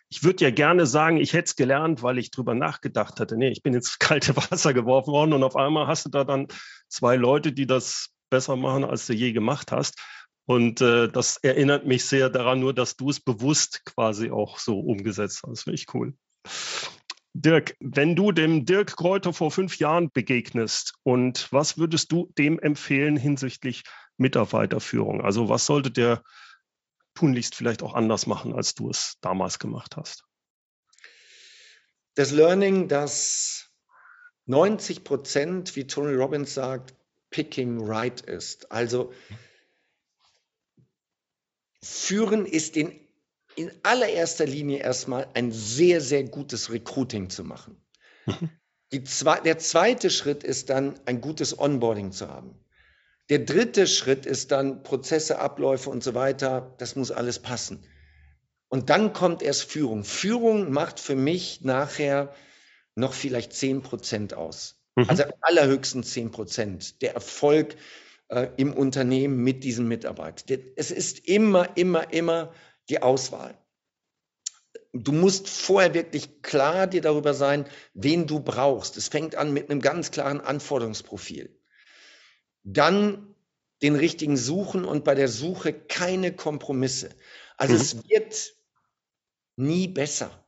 [0.08, 3.36] Ich würde ja gerne sagen, ich hätte es gelernt, weil ich drüber nachgedacht hatte.
[3.36, 6.46] Nee, ich bin ins kalte Wasser geworfen worden und auf einmal hast du da dann
[6.88, 9.98] zwei Leute, die das besser machen, als du je gemacht hast.
[10.46, 14.78] Und äh, das erinnert mich sehr daran, nur dass du es bewusst quasi auch so
[14.78, 15.64] umgesetzt hast.
[15.64, 16.14] Finde ich cool.
[17.34, 22.58] Dirk, wenn du dem Dirk Kräuter vor fünf Jahren begegnest und was würdest du dem
[22.60, 23.82] empfehlen hinsichtlich
[24.16, 25.20] Mitarbeiterführung?
[25.20, 26.22] Also was sollte der
[27.14, 30.24] tunlichst vielleicht auch anders machen, als du es damals gemacht hast?
[32.14, 33.70] Das Learning, dass
[34.46, 36.94] 90 Prozent, wie Tony Robbins sagt,
[37.30, 38.70] picking right ist.
[38.72, 39.12] Also
[41.86, 42.98] Führen ist in,
[43.54, 47.80] in allererster Linie erstmal ein sehr, sehr gutes Recruiting zu machen.
[48.26, 48.50] Mhm.
[49.04, 52.58] Zwei, der zweite Schritt ist dann, ein gutes Onboarding zu haben.
[53.28, 56.74] Der dritte Schritt ist dann Prozesse, Abläufe und so weiter.
[56.78, 57.84] Das muss alles passen.
[58.68, 60.04] Und dann kommt erst Führung.
[60.04, 62.34] Führung macht für mich nachher
[62.94, 64.80] noch vielleicht zehn Prozent aus.
[64.94, 65.08] Mhm.
[65.08, 67.02] Also allerhöchstens zehn Prozent.
[67.02, 67.76] Der Erfolg
[68.28, 70.60] äh, im Unternehmen mit diesen Mitarbeitern.
[70.76, 72.52] Es ist immer, immer, immer
[72.88, 73.56] die Auswahl.
[74.92, 78.96] Du musst vorher wirklich klar dir darüber sein, wen du brauchst.
[78.96, 81.60] Es fängt an mit einem ganz klaren Anforderungsprofil.
[82.62, 83.34] Dann
[83.82, 87.10] den richtigen suchen und bei der Suche keine Kompromisse.
[87.56, 87.80] Also mhm.
[87.80, 88.54] es wird
[89.56, 90.46] nie besser.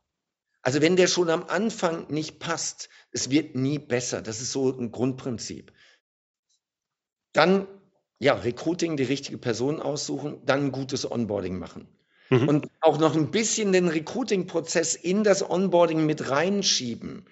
[0.61, 4.21] Also wenn der schon am Anfang nicht passt, es wird nie besser.
[4.21, 5.71] Das ist so ein Grundprinzip.
[7.39, 7.69] Dann,
[8.19, 11.87] ja, Recruiting, die richtige Person aussuchen, dann ein gutes Onboarding machen.
[12.29, 12.49] Mhm.
[12.49, 17.23] Und auch noch ein bisschen den Recruiting-Prozess in das Onboarding mit reinschieben.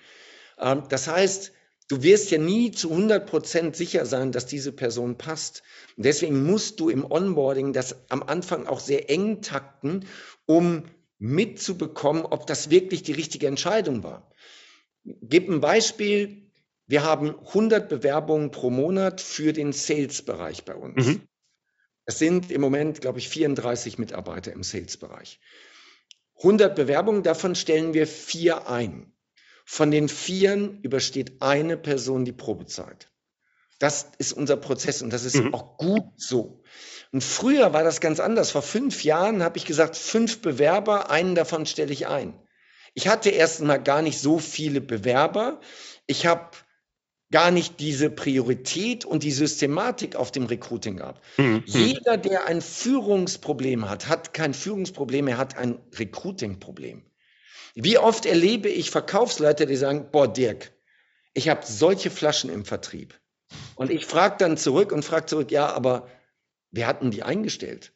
[0.60, 1.52] Ähm, das heißt,
[1.90, 5.62] du wirst ja nie zu 100 Prozent sicher sein, dass diese Person passt.
[5.98, 10.06] Und deswegen musst du im Onboarding das am Anfang auch sehr eng takten,
[10.46, 10.84] um
[11.20, 14.32] mitzubekommen, ob das wirklich die richtige Entscheidung war.
[15.04, 16.47] Gib ein Beispiel.
[16.88, 21.06] Wir haben 100 Bewerbungen pro Monat für den Sales-Bereich bei uns.
[21.06, 21.22] Mhm.
[22.06, 25.42] Es sind im Moment, glaube ich, 34 Mitarbeiter im Sales-Bereich.
[26.38, 29.12] 100 Bewerbungen, davon stellen wir vier ein.
[29.66, 33.12] Von den Vieren übersteht eine Person die Probezeit.
[33.80, 35.54] Das ist unser Prozess und das ist mhm.
[35.54, 36.64] auch gut so.
[37.12, 38.52] Und früher war das ganz anders.
[38.52, 42.34] Vor fünf Jahren habe ich gesagt, fünf Bewerber, einen davon stelle ich ein.
[42.94, 45.60] Ich hatte erst mal gar nicht so viele Bewerber.
[46.08, 46.50] Ich habe
[47.32, 51.22] gar nicht diese Priorität und die Systematik auf dem Recruiting gehabt.
[51.38, 51.64] Mhm.
[51.66, 57.04] Jeder, der ein Führungsproblem hat, hat kein Führungsproblem, er hat ein Recruiting-Problem.
[57.76, 60.72] Wie oft erlebe ich Verkaufsleiter, die sagen, boah, Dirk,
[61.34, 63.20] ich habe solche Flaschen im Vertrieb.
[63.76, 66.08] Und ich frage dann zurück und frage zurück, ja, aber
[66.72, 67.94] wer hat denn die eingestellt?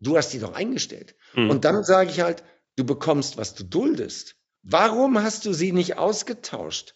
[0.00, 1.16] Du hast die doch eingestellt.
[1.34, 1.50] Mhm.
[1.50, 2.44] Und dann sage ich halt,
[2.76, 4.36] du bekommst, was du duldest.
[4.62, 6.94] Warum hast du sie nicht ausgetauscht?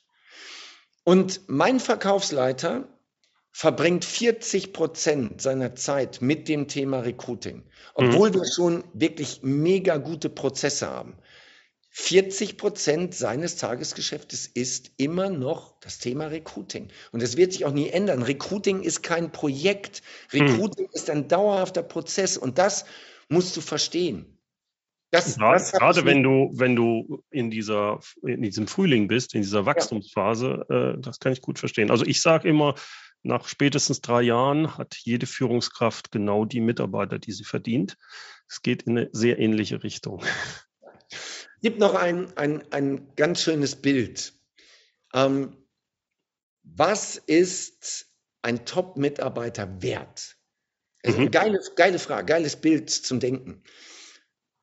[1.08, 2.86] Und mein Verkaufsleiter
[3.50, 7.62] verbringt 40 Prozent seiner Zeit mit dem Thema Recruiting,
[7.94, 8.34] obwohl mhm.
[8.34, 11.16] wir schon wirklich mega gute Prozesse haben.
[11.92, 16.88] 40 Prozent seines Tagesgeschäftes ist immer noch das Thema Recruiting.
[17.10, 18.20] Und das wird sich auch nie ändern.
[18.20, 20.02] Recruiting ist kein Projekt.
[20.30, 20.92] Recruiting mhm.
[20.92, 22.36] ist ein dauerhafter Prozess.
[22.36, 22.84] Und das
[23.30, 24.37] musst du verstehen.
[25.10, 29.40] Das, gerade, das gerade wenn du, wenn du in dieser, in diesem Frühling bist, in
[29.40, 30.90] dieser Wachstumsphase, ja.
[30.90, 31.90] äh, das kann ich gut verstehen.
[31.90, 32.74] Also ich sage immer,
[33.22, 37.96] nach spätestens drei Jahren hat jede Führungskraft genau die Mitarbeiter, die sie verdient.
[38.48, 40.22] Es geht in eine sehr ähnliche Richtung.
[41.10, 44.34] Es gibt noch ein, ein, ein ganz schönes Bild.
[45.14, 45.56] Ähm,
[46.62, 48.06] was ist
[48.42, 50.36] ein Top-Mitarbeiter wert?
[51.02, 51.30] Also mhm.
[51.30, 53.62] geile, geile Frage, geiles Bild zum Denken.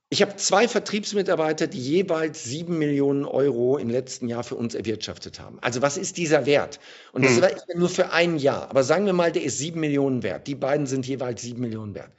[0.09, 5.39] Ich habe zwei Vertriebsmitarbeiter, die jeweils sieben Millionen Euro im letzten Jahr für uns erwirtschaftet
[5.39, 5.57] haben.
[5.61, 6.79] Also was ist dieser Wert?
[7.11, 7.41] Und das hm.
[7.41, 8.69] war nur für ein Jahr.
[8.69, 10.45] Aber sagen wir mal, der ist sieben Millionen wert.
[10.45, 12.11] Die beiden sind jeweils sieben Millionen wert.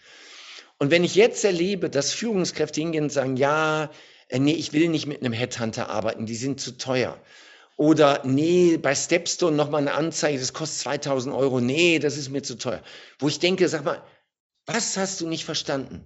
[0.79, 3.91] Und wenn ich jetzt erlebe, dass Führungskräfte hingehen und sagen, ja,
[4.29, 7.19] äh, nee, ich will nicht mit einem Headhunter arbeiten, die sind zu teuer.
[7.77, 11.61] Oder nee, bei Stepstone nochmal eine Anzeige, das kostet 2000 Euro.
[11.61, 12.83] Nee, das ist mir zu teuer.
[13.19, 14.03] Wo ich denke, sag mal,
[14.67, 16.05] was hast du nicht verstanden?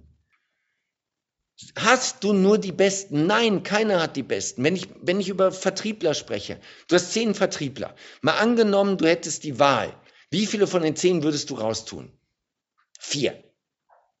[1.75, 3.27] Hast du nur die Besten?
[3.27, 4.63] Nein, keiner hat die Besten.
[4.63, 7.95] Wenn ich, wenn ich über Vertriebler spreche, du hast zehn Vertriebler.
[8.21, 9.93] Mal angenommen, du hättest die Wahl.
[10.29, 12.11] Wie viele von den zehn würdest du raustun?
[12.99, 13.43] Vier.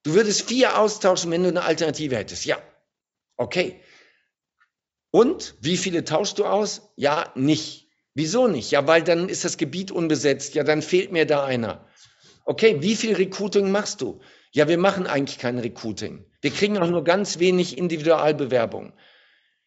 [0.03, 2.45] Du würdest vier austauschen, wenn du eine Alternative hättest.
[2.45, 2.57] Ja.
[3.37, 3.81] Okay.
[5.11, 6.93] Und wie viele tauschst du aus?
[6.95, 7.89] Ja, nicht.
[8.13, 8.71] Wieso nicht?
[8.71, 10.55] Ja, weil dann ist das Gebiet unbesetzt.
[10.55, 11.85] Ja, dann fehlt mir da einer.
[12.45, 14.21] Okay, wie viel Recruiting machst du?
[14.51, 16.25] Ja, wir machen eigentlich kein Recruiting.
[16.41, 18.93] Wir kriegen auch nur ganz wenig Individualbewerbungen.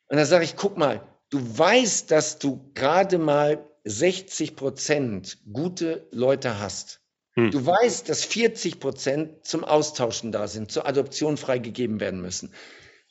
[0.08, 6.06] Und da sage ich, guck mal, du weißt, dass du gerade mal 60 Prozent gute
[6.10, 7.00] Leute hast.
[7.34, 7.50] Hm.
[7.50, 12.52] Du weißt, dass 40 Prozent zum Austauschen da sind, zur Adoption freigegeben werden müssen.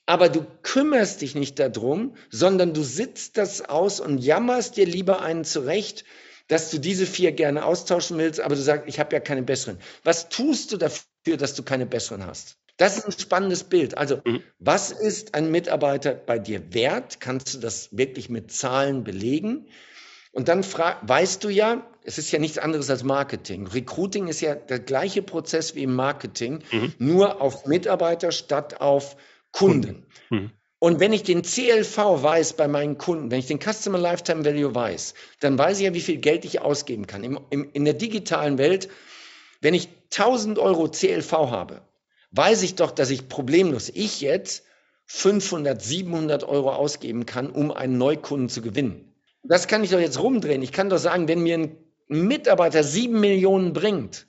[0.05, 5.21] Aber du kümmerst dich nicht darum, sondern du sitzt das aus und jammerst dir lieber
[5.21, 6.03] einen zurecht,
[6.47, 9.79] dass du diese vier gerne austauschen willst, aber du sagst, ich habe ja keine besseren.
[10.03, 12.57] Was tust du dafür, dass du keine besseren hast?
[12.77, 13.97] Das ist ein spannendes Bild.
[13.97, 14.41] Also, mhm.
[14.59, 17.19] was ist ein Mitarbeiter bei dir wert?
[17.19, 19.67] Kannst du das wirklich mit Zahlen belegen?
[20.31, 23.67] Und dann weißt du ja, es ist ja nichts anderes als Marketing.
[23.67, 26.93] Recruiting ist ja der gleiche Prozess wie im Marketing, mhm.
[26.97, 29.15] nur auf Mitarbeiter statt auf
[29.51, 30.07] Kunden.
[30.31, 30.51] Mhm.
[30.79, 34.75] Und wenn ich den CLV weiß bei meinen Kunden, wenn ich den Customer Lifetime Value
[34.75, 37.23] weiß, dann weiß ich ja, wie viel Geld ich ausgeben kann.
[37.23, 38.89] Im, im, in der digitalen Welt,
[39.61, 41.81] wenn ich 1000 Euro CLV habe,
[42.31, 44.65] weiß ich doch, dass ich problemlos, ich jetzt
[45.05, 49.13] 500, 700 Euro ausgeben kann, um einen Neukunden zu gewinnen.
[49.43, 50.61] Das kann ich doch jetzt rumdrehen.
[50.61, 54.27] Ich kann doch sagen, wenn mir ein Mitarbeiter sieben Millionen bringt,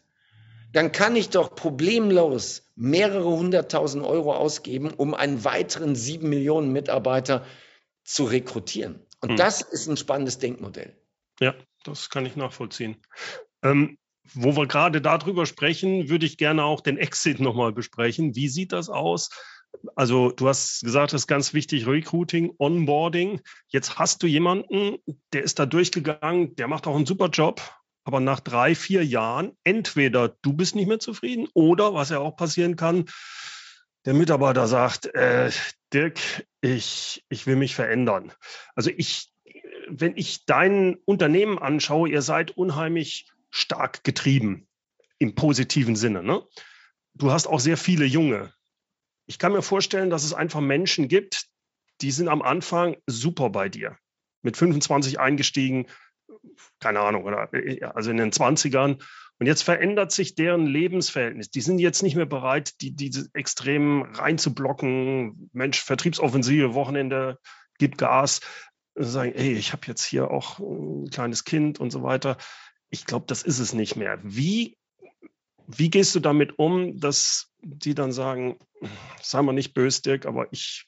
[0.73, 7.47] dann kann ich doch problemlos mehrere hunderttausend Euro ausgeben, um einen weiteren sieben Millionen Mitarbeiter
[8.03, 9.01] zu rekrutieren.
[9.21, 9.37] Und hm.
[9.37, 10.97] das ist ein spannendes Denkmodell.
[11.41, 12.97] Ja, das kann ich nachvollziehen.
[13.63, 13.99] Ähm,
[14.33, 18.35] wo wir gerade darüber sprechen, würde ich gerne auch den Exit nochmal besprechen.
[18.35, 19.31] Wie sieht das aus?
[19.97, 23.41] Also du hast gesagt, das ist ganz wichtig, Recruiting, Onboarding.
[23.69, 24.99] Jetzt hast du jemanden,
[25.33, 27.61] der ist da durchgegangen, der macht auch einen super Job,
[28.05, 32.37] aber nach drei, vier Jahren, entweder du bist nicht mehr zufrieden oder, was ja auch
[32.37, 33.07] passieren kann,
[34.05, 35.51] der Mitarbeiter sagt, äh,
[35.93, 36.21] Dirk,
[36.61, 38.33] ich, ich will mich verändern.
[38.75, 39.33] Also ich,
[39.89, 44.67] wenn ich dein Unternehmen anschaue, ihr seid unheimlich stark getrieben
[45.19, 46.23] im positiven Sinne.
[46.23, 46.43] Ne?
[47.15, 48.53] Du hast auch sehr viele Junge.
[49.27, 51.47] Ich kann mir vorstellen, dass es einfach Menschen gibt,
[52.01, 53.97] die sind am Anfang super bei dir.
[54.43, 55.87] Mit 25 eingestiegen,
[56.81, 57.49] keine Ahnung, oder
[57.95, 59.01] also in den 20ern.
[59.39, 61.51] Und jetzt verändert sich deren Lebensverhältnis.
[61.51, 65.49] Die sind jetzt nicht mehr bereit, die, diese extrem reinzublocken.
[65.53, 67.39] Mensch, Vertriebsoffensive, Wochenende,
[67.79, 68.41] gib Gas.
[68.97, 72.37] Sagen, ey, ich habe jetzt hier auch ein kleines Kind und so weiter.
[72.95, 74.21] Ich glaube, das ist es nicht mehr.
[74.23, 74.79] Wie
[75.67, 78.59] wie gehst du damit um, dass die dann sagen,
[79.21, 80.87] sei mal nicht böse, Dirk, aber ich,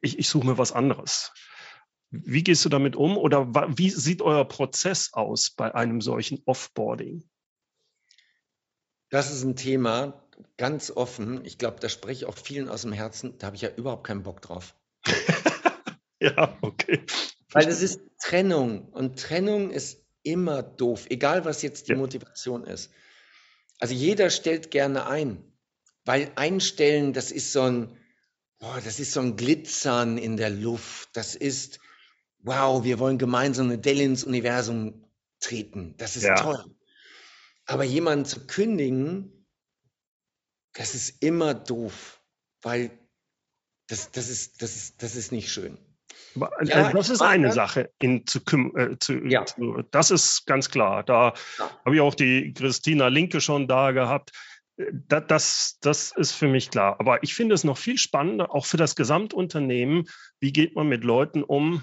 [0.00, 1.32] ich, ich suche mir was anderes?
[2.10, 7.28] Wie gehst du damit um oder wie sieht euer Prozess aus bei einem solchen Offboarding?
[9.10, 10.22] Das ist ein Thema,
[10.56, 11.44] ganz offen.
[11.44, 13.38] Ich glaube, da spreche ich auch vielen aus dem Herzen.
[13.38, 14.74] Da habe ich ja überhaupt keinen Bock drauf.
[16.20, 17.04] ja, okay.
[17.50, 21.98] Weil das ist Trennung und Trennung ist immer doof, egal was jetzt die ja.
[21.98, 22.90] Motivation ist.
[23.78, 25.42] Also jeder stellt gerne ein,
[26.04, 27.96] weil einstellen, das ist so ein,
[28.58, 31.10] boah, das ist so ein Glitzern in der Luft.
[31.12, 31.80] Das ist,
[32.40, 35.04] wow, wir wollen gemeinsam eine Delle ins Universum
[35.40, 35.94] treten.
[35.96, 36.34] Das ist ja.
[36.34, 36.64] toll.
[37.66, 39.46] Aber jemanden zu kündigen,
[40.72, 42.22] das ist immer doof,
[42.62, 42.90] weil
[43.86, 45.78] das, das, ist, das, ist, das ist nicht schön.
[46.34, 47.90] Also ja, das ist eine Sache.
[48.00, 48.40] In zu,
[48.76, 49.44] äh, zu, ja.
[49.44, 51.02] zu, das ist ganz klar.
[51.02, 51.70] Da ja.
[51.84, 54.32] habe ich auch die Christina Linke schon da gehabt.
[54.76, 57.00] Das, das, das ist für mich klar.
[57.00, 61.02] Aber ich finde es noch viel spannender, auch für das Gesamtunternehmen, wie geht man mit
[61.02, 61.82] Leuten um,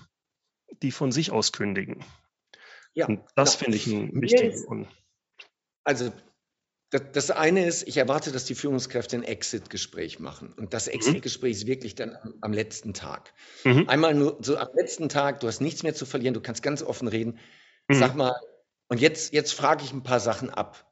[0.81, 2.03] die von sich aus kündigen.
[2.93, 3.63] Ja, Und das genau.
[3.63, 4.65] finde ich ein wichtiges.
[5.84, 6.12] Also
[6.91, 10.54] das, eine ist, ich erwarte, dass die Führungskräfte ein Exit-Gespräch machen.
[10.54, 10.93] Und das mhm.
[10.93, 13.34] Exit-Gespräch ist wirklich dann am, am letzten Tag.
[13.63, 13.89] Mhm.
[13.89, 16.84] Einmal nur so am letzten Tag, du hast nichts mehr zu verlieren, du kannst ganz
[16.84, 17.39] offen reden.
[17.88, 17.95] Mhm.
[17.95, 18.36] Sag mal,
[18.88, 20.89] und jetzt, jetzt frage ich ein paar Sachen ab.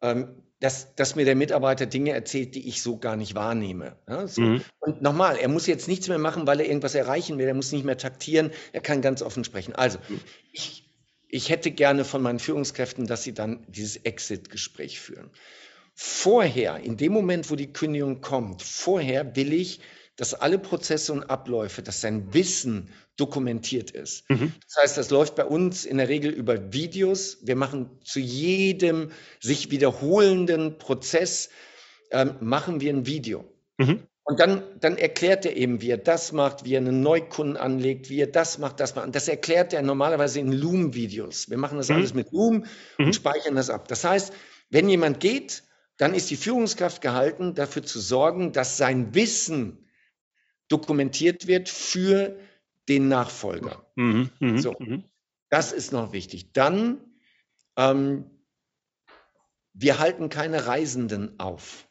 [0.00, 3.96] Ähm, dass, dass mir der Mitarbeiter Dinge erzählt, die ich so gar nicht wahrnehme.
[4.08, 4.42] Ja, so.
[4.42, 4.62] mhm.
[4.80, 7.46] Und nochmal, er muss jetzt nichts mehr machen, weil er irgendwas erreichen will.
[7.46, 8.50] Er muss nicht mehr taktieren.
[8.72, 9.74] Er kann ganz offen sprechen.
[9.74, 10.20] Also, mhm.
[10.52, 10.87] ich
[11.28, 15.30] ich hätte gerne von meinen Führungskräften, dass sie dann dieses Exit-Gespräch führen.
[15.94, 19.80] Vorher, in dem Moment, wo die Kündigung kommt, vorher will ich,
[20.16, 24.28] dass alle Prozesse und Abläufe, dass sein Wissen dokumentiert ist.
[24.30, 24.52] Mhm.
[24.66, 27.38] Das heißt, das läuft bei uns in der Regel über Videos.
[27.42, 31.50] Wir machen zu jedem sich wiederholenden Prozess,
[32.10, 33.44] ähm, machen wir ein Video.
[33.76, 34.07] Mhm.
[34.28, 38.10] Und dann, dann erklärt er eben, wie er das macht, wie er einen Neukunden anlegt,
[38.10, 39.06] wie er das macht, das macht.
[39.06, 41.48] Und das erklärt er normalerweise in Loom-Videos.
[41.48, 41.96] Wir machen das mhm.
[41.96, 42.66] alles mit Loom
[42.98, 43.06] mhm.
[43.06, 43.88] und speichern das ab.
[43.88, 44.34] Das heißt,
[44.68, 45.62] wenn jemand geht,
[45.96, 49.88] dann ist die Führungskraft gehalten, dafür zu sorgen, dass sein Wissen
[50.68, 52.38] dokumentiert wird für
[52.86, 53.90] den Nachfolger.
[53.96, 54.28] Mhm.
[54.40, 55.04] mhm so, mhm.
[55.48, 56.52] das ist noch wichtig.
[56.52, 57.00] Dann,
[57.78, 58.26] ähm,
[59.72, 61.87] wir halten keine Reisenden auf.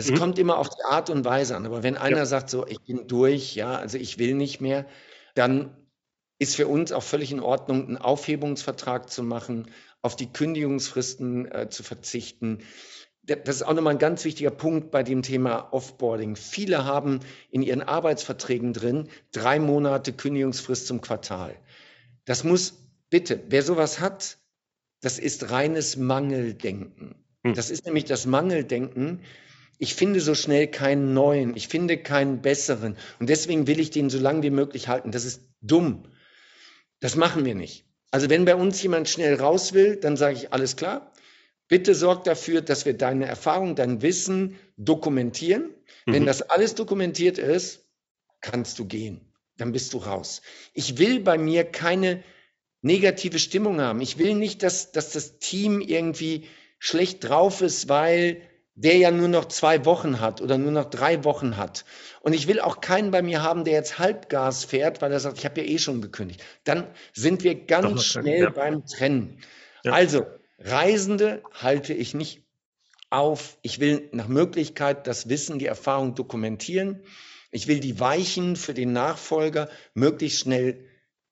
[0.00, 0.18] Es mhm.
[0.18, 1.66] kommt immer auf die Art und Weise an.
[1.66, 2.26] Aber wenn einer ja.
[2.26, 4.86] sagt, so, ich bin durch, ja, also ich will nicht mehr,
[5.34, 5.76] dann
[6.38, 9.66] ist für uns auch völlig in Ordnung, einen Aufhebungsvertrag zu machen,
[10.00, 12.60] auf die Kündigungsfristen äh, zu verzichten.
[13.22, 16.36] Das ist auch nochmal ein ganz wichtiger Punkt bei dem Thema Offboarding.
[16.36, 21.54] Viele haben in ihren Arbeitsverträgen drin drei Monate Kündigungsfrist zum Quartal.
[22.24, 22.72] Das muss
[23.10, 24.38] bitte, wer sowas hat,
[25.02, 27.14] das ist reines Mangeldenken.
[27.44, 27.54] Hm.
[27.54, 29.20] Das ist nämlich das Mangeldenken,
[29.80, 32.98] ich finde so schnell keinen neuen, ich finde keinen besseren.
[33.18, 35.10] Und deswegen will ich den so lange wie möglich halten.
[35.10, 36.04] Das ist dumm.
[37.00, 37.86] Das machen wir nicht.
[38.10, 41.12] Also wenn bei uns jemand schnell raus will, dann sage ich, alles klar.
[41.66, 45.70] Bitte sorg dafür, dass wir deine Erfahrung, dein Wissen dokumentieren.
[46.04, 46.12] Mhm.
[46.12, 47.86] Wenn das alles dokumentiert ist,
[48.42, 49.32] kannst du gehen.
[49.56, 50.42] Dann bist du raus.
[50.74, 52.22] Ich will bei mir keine
[52.82, 54.02] negative Stimmung haben.
[54.02, 58.42] Ich will nicht, dass, dass das Team irgendwie schlecht drauf ist, weil
[58.82, 61.84] der ja nur noch zwei Wochen hat oder nur noch drei Wochen hat.
[62.22, 65.36] Und ich will auch keinen bei mir haben, der jetzt Halbgas fährt, weil er sagt,
[65.36, 66.42] ich habe ja eh schon gekündigt.
[66.64, 68.50] Dann sind wir ganz schnell ja.
[68.50, 69.38] beim Trennen.
[69.84, 69.92] Ja.
[69.92, 70.24] Also,
[70.58, 72.46] Reisende halte ich nicht
[73.10, 73.58] auf.
[73.60, 77.02] Ich will nach Möglichkeit das Wissen, die Erfahrung dokumentieren.
[77.50, 80.86] Ich will die Weichen für den Nachfolger möglichst schnell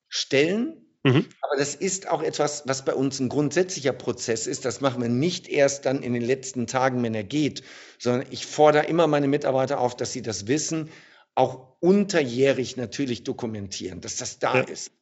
[0.08, 0.87] stellen.
[1.08, 1.26] Mhm.
[1.40, 4.64] Aber das ist auch etwas, was bei uns ein grundsätzlicher Prozess ist.
[4.64, 7.62] Das machen wir nicht erst dann in den letzten Tagen, wenn er geht,
[7.98, 10.90] sondern ich fordere immer meine Mitarbeiter auf, dass sie das Wissen
[11.34, 14.62] auch unterjährig natürlich dokumentieren, dass das da ja.
[14.62, 14.92] ist.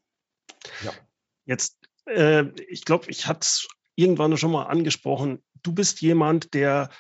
[0.84, 0.92] Ja.
[1.46, 1.76] Jetzt,
[2.06, 5.42] äh, ich glaube, ich hatte es irgendwann schon mal angesprochen.
[5.62, 6.90] Du bist jemand, der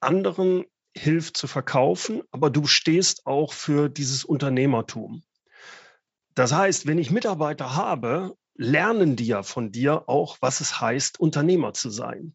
[0.00, 0.64] anderen
[0.96, 5.22] hilft zu verkaufen, aber du stehst auch für dieses Unternehmertum.
[6.36, 11.18] Das heißt, wenn ich Mitarbeiter habe, lernen die ja von dir auch, was es heißt,
[11.18, 12.34] Unternehmer zu sein.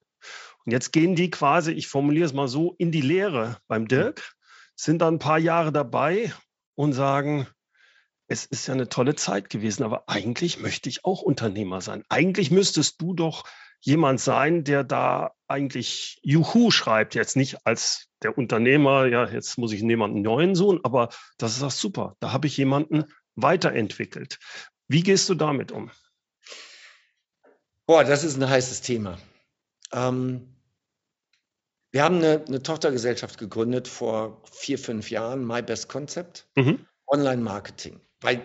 [0.66, 4.34] Und jetzt gehen die quasi, ich formuliere es mal so, in die Lehre beim Dirk,
[4.76, 6.34] sind da ein paar Jahre dabei
[6.74, 7.48] und sagen,
[8.28, 12.04] es ist ja eine tolle Zeit gewesen, aber eigentlich möchte ich auch Unternehmer sein.
[12.10, 13.44] Eigentlich müsstest du doch
[13.82, 19.74] jemand sein, der da eigentlich Juhu schreibt, jetzt nicht als der Unternehmer, ja, jetzt muss
[19.74, 22.16] ich jemanden neuen suchen, aber das ist auch super.
[22.20, 23.06] Da habe ich jemanden
[23.36, 24.40] weiterentwickelt.
[24.88, 25.92] Wie gehst du damit um?
[27.86, 29.18] Boah, das ist ein heißes Thema.
[29.92, 30.56] Ähm,
[31.92, 36.86] wir haben eine, eine, Tochtergesellschaft gegründet vor vier, fünf Jahren, My Best Concept, mhm.
[37.08, 38.00] Online-Marketing.
[38.22, 38.42] Weil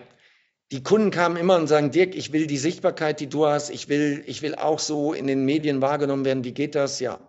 [0.71, 3.87] die Kunden kamen immer und sagen, Dirk, ich will die Sichtbarkeit, die du hast, ich
[3.87, 6.99] will, ich will auch so in den Medien wahrgenommen werden, wie geht das?
[6.99, 7.19] Ja.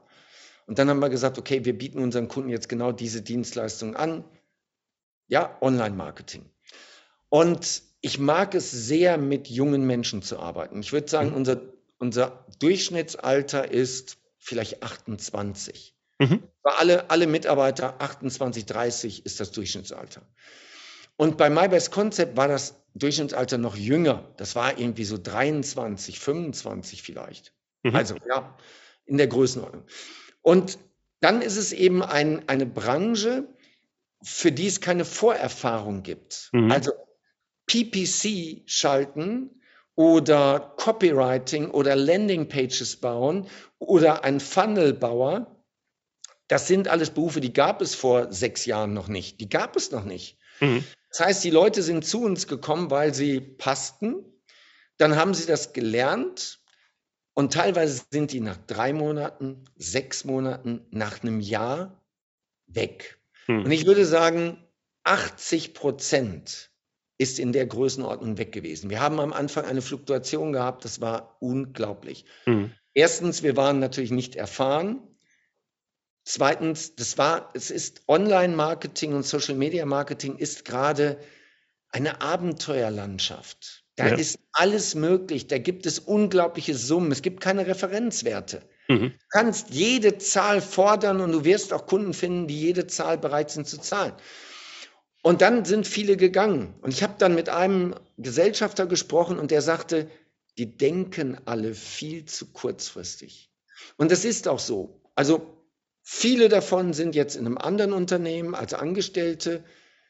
[0.66, 4.24] Und dann haben wir gesagt, okay, wir bieten unseren Kunden jetzt genau diese Dienstleistung an.
[5.28, 6.50] Ja, Online-Marketing.
[7.28, 10.80] Und ich mag es sehr, mit jungen Menschen zu arbeiten.
[10.80, 11.36] Ich würde sagen, mhm.
[11.36, 11.60] unser,
[11.98, 15.94] unser Durchschnittsalter ist vielleicht 28.
[16.18, 16.42] Mhm.
[16.62, 20.22] Bei alle, alle Mitarbeiter 28, 30 ist das Durchschnittsalter.
[21.16, 24.32] Und bei MyBest Concept war das Durchschnittsalter noch jünger.
[24.36, 27.52] Das war irgendwie so 23, 25 vielleicht.
[27.82, 27.94] Mhm.
[27.94, 28.56] Also ja,
[29.04, 29.84] in der Größenordnung.
[30.42, 30.78] Und
[31.20, 33.48] dann ist es eben ein, eine Branche,
[34.22, 36.50] für die es keine Vorerfahrung gibt.
[36.52, 36.70] Mhm.
[36.70, 36.92] Also
[37.68, 39.62] PPC schalten
[39.94, 43.48] oder Copywriting oder Landingpages bauen
[43.78, 45.54] oder ein Funnelbauer,
[46.48, 49.40] das sind alles Berufe, die gab es vor sechs Jahren noch nicht.
[49.40, 50.38] Die gab es noch nicht.
[50.60, 50.82] Mhm.
[51.10, 54.24] Das heißt, die Leute sind zu uns gekommen, weil sie passten.
[54.96, 56.60] Dann haben sie das gelernt
[57.34, 62.04] und teilweise sind die nach drei Monaten, sechs Monaten, nach einem Jahr
[62.66, 63.20] weg.
[63.46, 63.64] Mhm.
[63.64, 64.64] Und ich würde sagen,
[65.04, 66.67] 80 Prozent
[67.18, 68.90] ist in der Größenordnung weg gewesen.
[68.90, 72.24] Wir haben am Anfang eine Fluktuation gehabt, das war unglaublich.
[72.46, 72.72] Mhm.
[72.94, 75.00] Erstens, wir waren natürlich nicht erfahren.
[76.24, 81.18] Zweitens, das war, es ist Online-Marketing und Social-Media-Marketing ist gerade
[81.90, 83.84] eine Abenteuerlandschaft.
[83.96, 84.14] Da ja.
[84.14, 85.48] ist alles möglich.
[85.48, 87.10] Da gibt es unglaubliche Summen.
[87.10, 88.62] Es gibt keine Referenzwerte.
[88.86, 89.10] Mhm.
[89.10, 93.50] Du kannst jede Zahl fordern und du wirst auch Kunden finden, die jede Zahl bereit
[93.50, 94.12] sind zu zahlen.
[95.28, 96.72] Und dann sind viele gegangen.
[96.80, 100.08] Und ich habe dann mit einem Gesellschafter gesprochen und der sagte,
[100.56, 103.50] die denken alle viel zu kurzfristig.
[103.98, 105.02] Und das ist auch so.
[105.14, 105.46] Also
[106.00, 109.64] viele davon sind jetzt in einem anderen Unternehmen als Angestellte.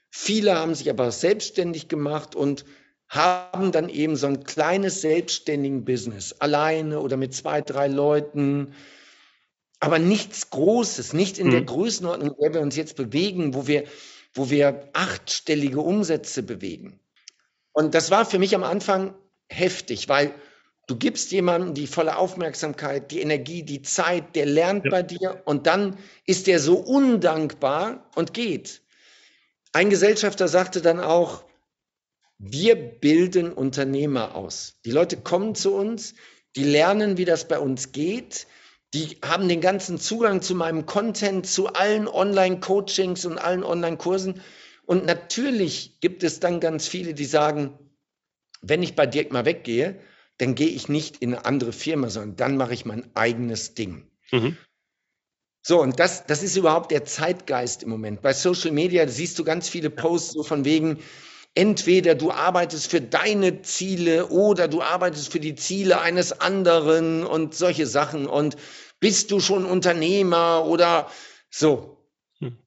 [0.09, 2.65] Viele haben sich aber selbstständig gemacht und
[3.09, 8.73] haben dann eben so ein kleines selbstständigen Business, alleine oder mit zwei, drei Leuten,
[9.81, 11.51] aber nichts Großes, nicht in mhm.
[11.51, 13.83] der Größenordnung, in der wir uns jetzt bewegen, wo wir
[14.35, 17.01] wo wir achtstellige Umsätze bewegen.
[17.73, 19.15] Und das war für mich am Anfang
[19.49, 20.35] heftig, weil
[20.87, 24.91] du gibst jemandem die volle Aufmerksamkeit, die Energie, die Zeit, der lernt ja.
[24.91, 28.83] bei dir und dann ist der so undankbar und geht.
[29.73, 31.45] Ein Gesellschafter sagte dann auch,
[32.39, 34.77] wir bilden Unternehmer aus.
[34.85, 36.15] Die Leute kommen zu uns,
[36.57, 38.47] die lernen, wie das bei uns geht,
[38.95, 44.41] die haben den ganzen Zugang zu meinem Content, zu allen Online-Coachings und allen Online-Kursen.
[44.87, 47.79] Und natürlich gibt es dann ganz viele, die sagen,
[48.63, 50.01] wenn ich bei Dirk mal weggehe,
[50.39, 54.11] dann gehe ich nicht in eine andere Firma, sondern dann mache ich mein eigenes Ding.
[54.31, 54.57] Mhm.
[55.63, 58.23] So, und das, das ist überhaupt der Zeitgeist im Moment.
[58.23, 61.01] Bei Social Media siehst du ganz viele Posts so von wegen,
[61.55, 67.55] entweder du arbeitest für deine Ziele oder du arbeitest für die Ziele eines anderen und
[67.55, 68.57] solche Sachen und
[69.01, 71.11] bist du schon Unternehmer oder
[71.51, 72.05] so.
[72.39, 72.59] Hm.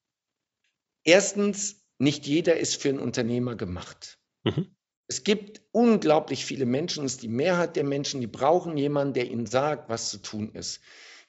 [1.04, 4.18] Erstens, nicht jeder ist für einen Unternehmer gemacht.
[4.44, 4.74] Mhm.
[5.06, 9.30] Es gibt unglaublich viele Menschen, es ist die Mehrheit der Menschen, die brauchen jemanden, der
[9.30, 10.80] ihnen sagt, was zu tun ist,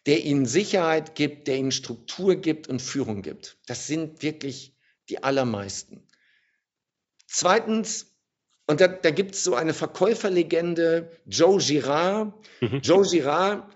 [0.06, 3.58] der ihnen Sicherheit gibt, der ihnen Struktur gibt und Führung gibt.
[3.68, 4.76] Das sind wirklich
[5.10, 6.08] die allermeisten.
[7.34, 8.15] Zweitens,
[8.67, 12.34] und da, da gibt es so eine Verkäuferlegende, Joe Girard.
[12.61, 12.79] Mhm.
[12.81, 13.75] Joe Girard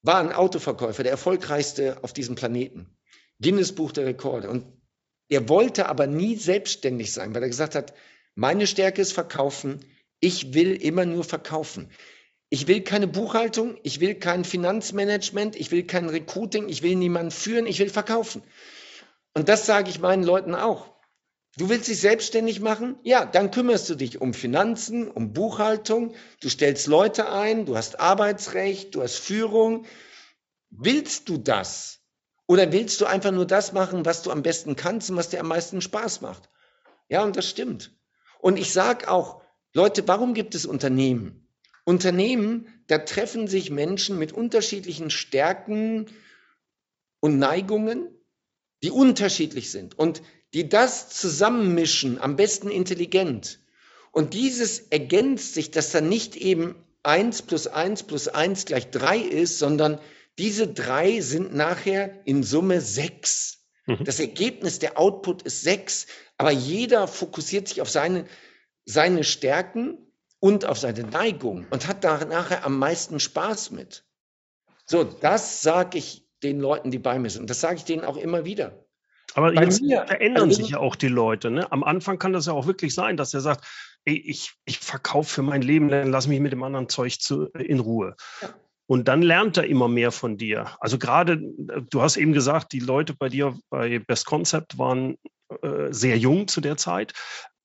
[0.00, 2.96] war ein Autoverkäufer, der erfolgreichste auf diesem Planeten.
[3.42, 4.48] Guinness Buch der Rekorde.
[4.48, 4.64] Und
[5.28, 7.92] er wollte aber nie selbstständig sein, weil er gesagt hat,
[8.34, 9.84] meine Stärke ist Verkaufen,
[10.20, 11.90] Ich will immer nur verkaufen.
[12.48, 17.32] Ich will keine Buchhaltung, ich will kein Finanzmanagement, ich will kein Recruiting, ich will niemanden
[17.32, 18.42] führen, ich will verkaufen.
[19.34, 20.95] Und das sage ich meinen Leuten auch.
[21.58, 22.98] Du willst dich selbstständig machen?
[23.02, 27.98] Ja, dann kümmerst du dich um Finanzen, um Buchhaltung, du stellst Leute ein, du hast
[27.98, 29.86] Arbeitsrecht, du hast Führung.
[30.68, 32.00] Willst du das?
[32.46, 35.40] Oder willst du einfach nur das machen, was du am besten kannst und was dir
[35.40, 36.50] am meisten Spaß macht?
[37.08, 37.96] Ja, und das stimmt.
[38.38, 39.42] Und ich sage auch,
[39.72, 41.48] Leute, warum gibt es Unternehmen?
[41.84, 46.06] Unternehmen, da treffen sich Menschen mit unterschiedlichen Stärken
[47.20, 48.08] und Neigungen,
[48.82, 49.98] die unterschiedlich sind.
[49.98, 50.22] Und
[50.56, 53.60] die das zusammenmischen, am besten intelligent.
[54.10, 59.18] Und dieses ergänzt sich, dass dann nicht eben eins plus eins plus eins gleich drei
[59.18, 60.00] ist, sondern
[60.38, 63.66] diese drei sind nachher in Summe sechs.
[63.84, 64.04] Mhm.
[64.04, 66.06] Das Ergebnis, der Output ist sechs,
[66.38, 68.24] aber jeder fokussiert sich auf seine,
[68.86, 69.98] seine Stärken
[70.40, 74.04] und auf seine Neigung und hat da nachher am meisten Spaß mit.
[74.86, 77.42] So, das sage ich den Leuten, die bei mir sind.
[77.42, 78.85] Und das sage ich denen auch immer wieder.
[79.36, 81.50] Aber Bei jetzt mir, verändern also sich ja auch die Leute.
[81.50, 81.70] Ne?
[81.70, 83.66] Am Anfang kann das ja auch wirklich sein, dass er sagt,
[84.06, 87.52] ey, ich, ich verkaufe für mein Leben, dann lass mich mit dem anderen Zeug zu,
[87.52, 88.16] äh, in Ruhe.
[88.40, 88.54] Ja.
[88.86, 90.70] Und dann lernt er immer mehr von dir.
[90.80, 95.18] Also gerade, äh, du hast eben gesagt, die Leute bei dir bei Best Concept waren
[95.60, 97.12] äh, sehr jung zu der Zeit.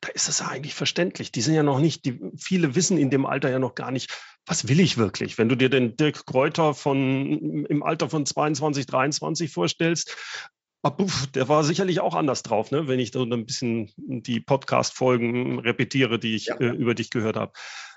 [0.01, 1.31] Da ist es ja eigentlich verständlich.
[1.31, 4.11] Die sind ja noch nicht, die, viele wissen in dem Alter ja noch gar nicht,
[4.45, 5.37] was will ich wirklich?
[5.37, 10.17] Wenn du dir den Dirk Kräuter von im Alter von 22, 23 vorstellst,
[11.35, 12.87] der war sicherlich auch anders drauf, ne?
[12.87, 16.55] wenn ich so ein bisschen die Podcast-Folgen repetiere, die ich ja.
[16.57, 17.53] äh, über dich gehört habe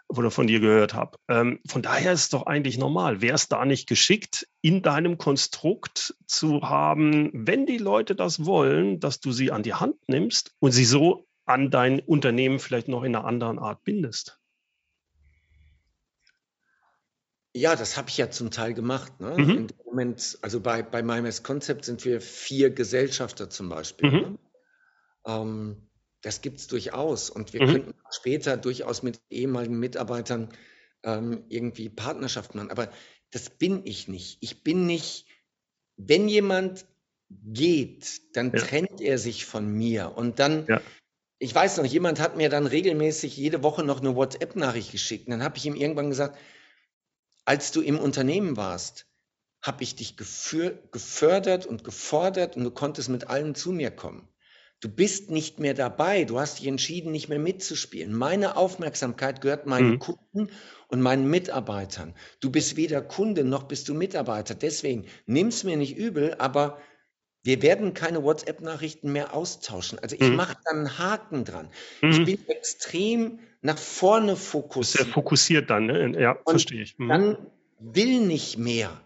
[0.08, 1.18] oder von dir gehört habe.
[1.28, 3.22] Ähm, von daher ist es doch eigentlich normal.
[3.22, 9.00] Wäre es da nicht geschickt, in deinem Konstrukt zu haben, wenn die Leute das wollen,
[9.00, 13.02] dass du sie an die Hand nimmst und sie so an dein Unternehmen vielleicht noch
[13.02, 14.38] in einer anderen Art bindest?
[17.56, 19.20] Ja, das habe ich ja zum Teil gemacht.
[19.20, 19.36] Ne?
[19.38, 19.50] Mhm.
[19.50, 24.10] In dem Moment, also bei, bei MyMS Concept sind wir vier Gesellschafter zum Beispiel.
[24.10, 24.18] Mhm.
[24.18, 24.38] Ne?
[25.26, 25.88] Ähm,
[26.20, 27.30] das gibt es durchaus.
[27.30, 27.70] Und wir mhm.
[27.70, 30.48] könnten später durchaus mit ehemaligen Mitarbeitern
[31.04, 32.72] ähm, irgendwie Partnerschaft machen.
[32.72, 32.90] Aber
[33.30, 34.38] das bin ich nicht.
[34.40, 35.26] Ich bin nicht,
[35.96, 36.86] wenn jemand
[37.28, 38.58] geht, dann ja.
[38.58, 40.16] trennt er sich von mir.
[40.16, 40.80] Und dann, ja.
[41.38, 45.26] ich weiß noch, jemand hat mir dann regelmäßig jede Woche noch eine WhatsApp-Nachricht geschickt.
[45.28, 46.36] Und dann habe ich ihm irgendwann gesagt,
[47.44, 49.06] als du im Unternehmen warst,
[49.62, 54.28] habe ich dich gefördert und gefordert und du konntest mit allen zu mir kommen.
[54.80, 58.12] Du bist nicht mehr dabei, du hast dich entschieden, nicht mehr mitzuspielen.
[58.12, 59.98] Meine Aufmerksamkeit gehört meinen mhm.
[59.98, 60.50] Kunden
[60.88, 62.14] und meinen Mitarbeitern.
[62.40, 64.54] Du bist weder Kunde noch bist du Mitarbeiter.
[64.54, 66.78] Deswegen nimm's mir nicht übel, aber
[67.42, 69.98] wir werden keine WhatsApp-Nachrichten mehr austauschen.
[69.98, 70.36] Also ich mhm.
[70.36, 71.70] mache da einen Haken dran.
[72.02, 72.10] Mhm.
[72.10, 75.04] Ich bin extrem nach vorne fokussiert.
[75.04, 76.20] Sehr fokussiert dann, ne?
[76.20, 76.98] ja, Und verstehe ich.
[76.98, 77.08] Mhm.
[77.08, 77.36] Dann
[77.80, 79.00] will nicht mehr.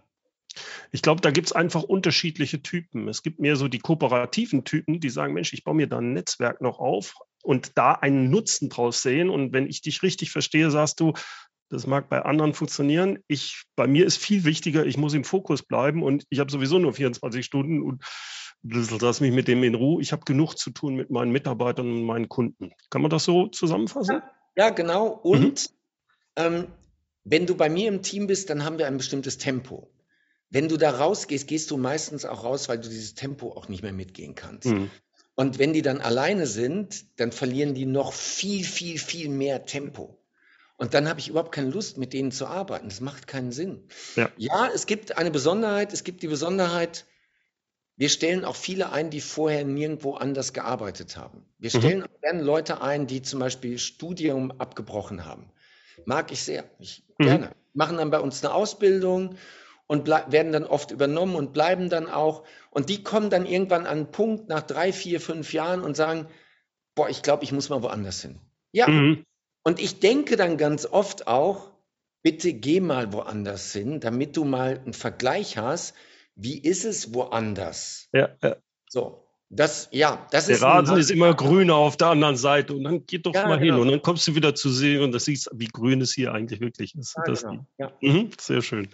[0.90, 3.06] Ich glaube, da gibt es einfach unterschiedliche Typen.
[3.06, 6.12] Es gibt mehr so die kooperativen Typen, die sagen, Mensch, ich baue mir da ein
[6.12, 9.30] Netzwerk noch auf und da einen Nutzen draus sehen.
[9.30, 11.12] Und wenn ich dich richtig verstehe, sagst du,
[11.68, 13.20] das mag bei anderen funktionieren.
[13.28, 16.80] Ich, bei mir ist viel wichtiger, ich muss im Fokus bleiben und ich habe sowieso
[16.80, 18.02] nur 24 Stunden und
[18.62, 20.02] lass mich mit dem in Ruhe.
[20.02, 22.72] Ich habe genug zu tun mit meinen Mitarbeitern und meinen Kunden.
[22.90, 24.16] Kann man das so zusammenfassen?
[24.16, 24.37] Ja.
[24.58, 25.06] Ja, genau.
[25.06, 25.70] Und
[26.36, 26.44] mhm.
[26.44, 26.66] ähm,
[27.22, 29.88] wenn du bei mir im Team bist, dann haben wir ein bestimmtes Tempo.
[30.50, 33.82] Wenn du da rausgehst, gehst du meistens auch raus, weil du dieses Tempo auch nicht
[33.82, 34.66] mehr mitgehen kannst.
[34.66, 34.90] Mhm.
[35.36, 40.18] Und wenn die dann alleine sind, dann verlieren die noch viel, viel, viel mehr Tempo.
[40.76, 42.88] Und dann habe ich überhaupt keine Lust, mit denen zu arbeiten.
[42.88, 43.88] Das macht keinen Sinn.
[44.16, 44.30] Ja.
[44.36, 45.92] ja, es gibt eine Besonderheit.
[45.92, 47.06] Es gibt die Besonderheit,
[47.98, 51.44] wir stellen auch viele ein, die vorher nirgendwo anders gearbeitet haben.
[51.58, 51.78] Wir mhm.
[51.78, 52.20] stellen mhm.
[52.22, 55.50] gerne Leute ein, die zum Beispiel Studium abgebrochen haben.
[56.06, 57.24] Mag ich sehr, ich, mhm.
[57.24, 57.50] gerne.
[57.74, 59.34] Machen dann bei uns eine Ausbildung
[59.88, 62.44] und werden dann oft übernommen und bleiben dann auch.
[62.70, 66.28] Und die kommen dann irgendwann an einen Punkt nach drei, vier, fünf Jahren und sagen,
[66.94, 68.38] boah, ich glaube, ich muss mal woanders hin.
[68.70, 68.88] Ja.
[68.88, 69.24] Mhm.
[69.64, 71.72] Und ich denke dann ganz oft auch,
[72.22, 75.94] bitte geh mal woanders hin, damit du mal einen Vergleich hast,
[76.38, 78.08] wie ist es woanders?
[78.12, 78.56] Ja, ja.
[78.88, 80.62] So, das, ja, das der ist.
[80.62, 83.58] Der Rasen ist immer grüner auf der anderen Seite und dann geht doch ja, mal
[83.58, 83.74] genau.
[83.74, 86.32] hin und dann kommst du wieder zu sehen und das siehst, wie grün es hier
[86.32, 87.16] eigentlich wirklich ist.
[87.16, 87.66] Ja, genau.
[87.78, 87.92] ja.
[88.00, 88.88] Mhm, sehr schön.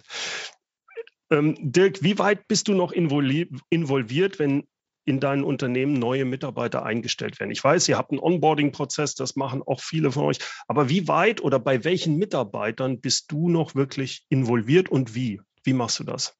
[1.29, 4.67] Ähm, Dirk, wie weit bist du noch involviert, wenn
[5.07, 7.51] in deinen Unternehmen neue Mitarbeiter eingestellt werden?
[7.51, 10.39] Ich weiß, ihr habt einen Onboarding-Prozess, das machen auch viele von euch.
[10.67, 15.41] Aber wie weit oder bei welchen Mitarbeitern bist du noch wirklich involviert und wie?
[15.63, 16.35] Wie machst du das?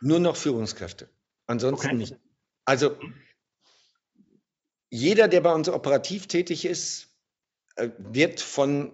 [0.00, 1.08] Nur noch Führungskräfte.
[1.46, 1.96] Ansonsten okay.
[1.96, 2.16] nicht.
[2.64, 2.96] Also
[4.90, 7.08] jeder, der bei uns operativ tätig ist,
[7.76, 8.92] äh, wird von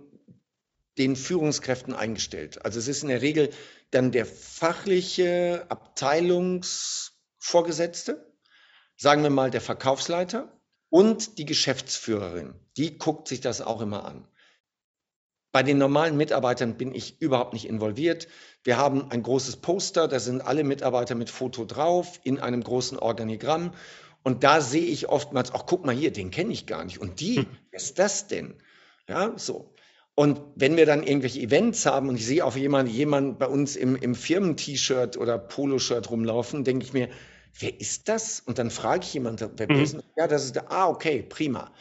[0.98, 2.62] den Führungskräften eingestellt.
[2.64, 3.50] Also es ist in der Regel
[3.90, 8.32] dann der fachliche Abteilungsvorgesetzte,
[8.96, 12.54] sagen wir mal der Verkaufsleiter und die Geschäftsführerin.
[12.76, 14.28] Die guckt sich das auch immer an.
[15.56, 18.28] Bei den normalen Mitarbeitern bin ich überhaupt nicht involviert.
[18.62, 22.98] Wir haben ein großes Poster, da sind alle Mitarbeiter mit Foto drauf in einem großen
[22.98, 23.72] Organigramm.
[24.22, 27.00] Und da sehe ich oftmals, ach guck mal hier, den kenne ich gar nicht.
[27.00, 27.46] Und die, hm.
[27.70, 28.52] wer ist das denn?
[29.08, 29.72] Ja, so.
[30.14, 33.76] Und wenn wir dann irgendwelche Events haben und ich sehe auf jemanden, jemand bei uns
[33.76, 37.08] im, im Firmen-T-Shirt oder Poloshirt rumlaufen, denke ich mir,
[37.58, 38.40] wer ist das?
[38.40, 39.82] Und dann frage ich jemanden, wer mhm.
[39.82, 41.72] ist Ja, das ist der, ah, okay, prima.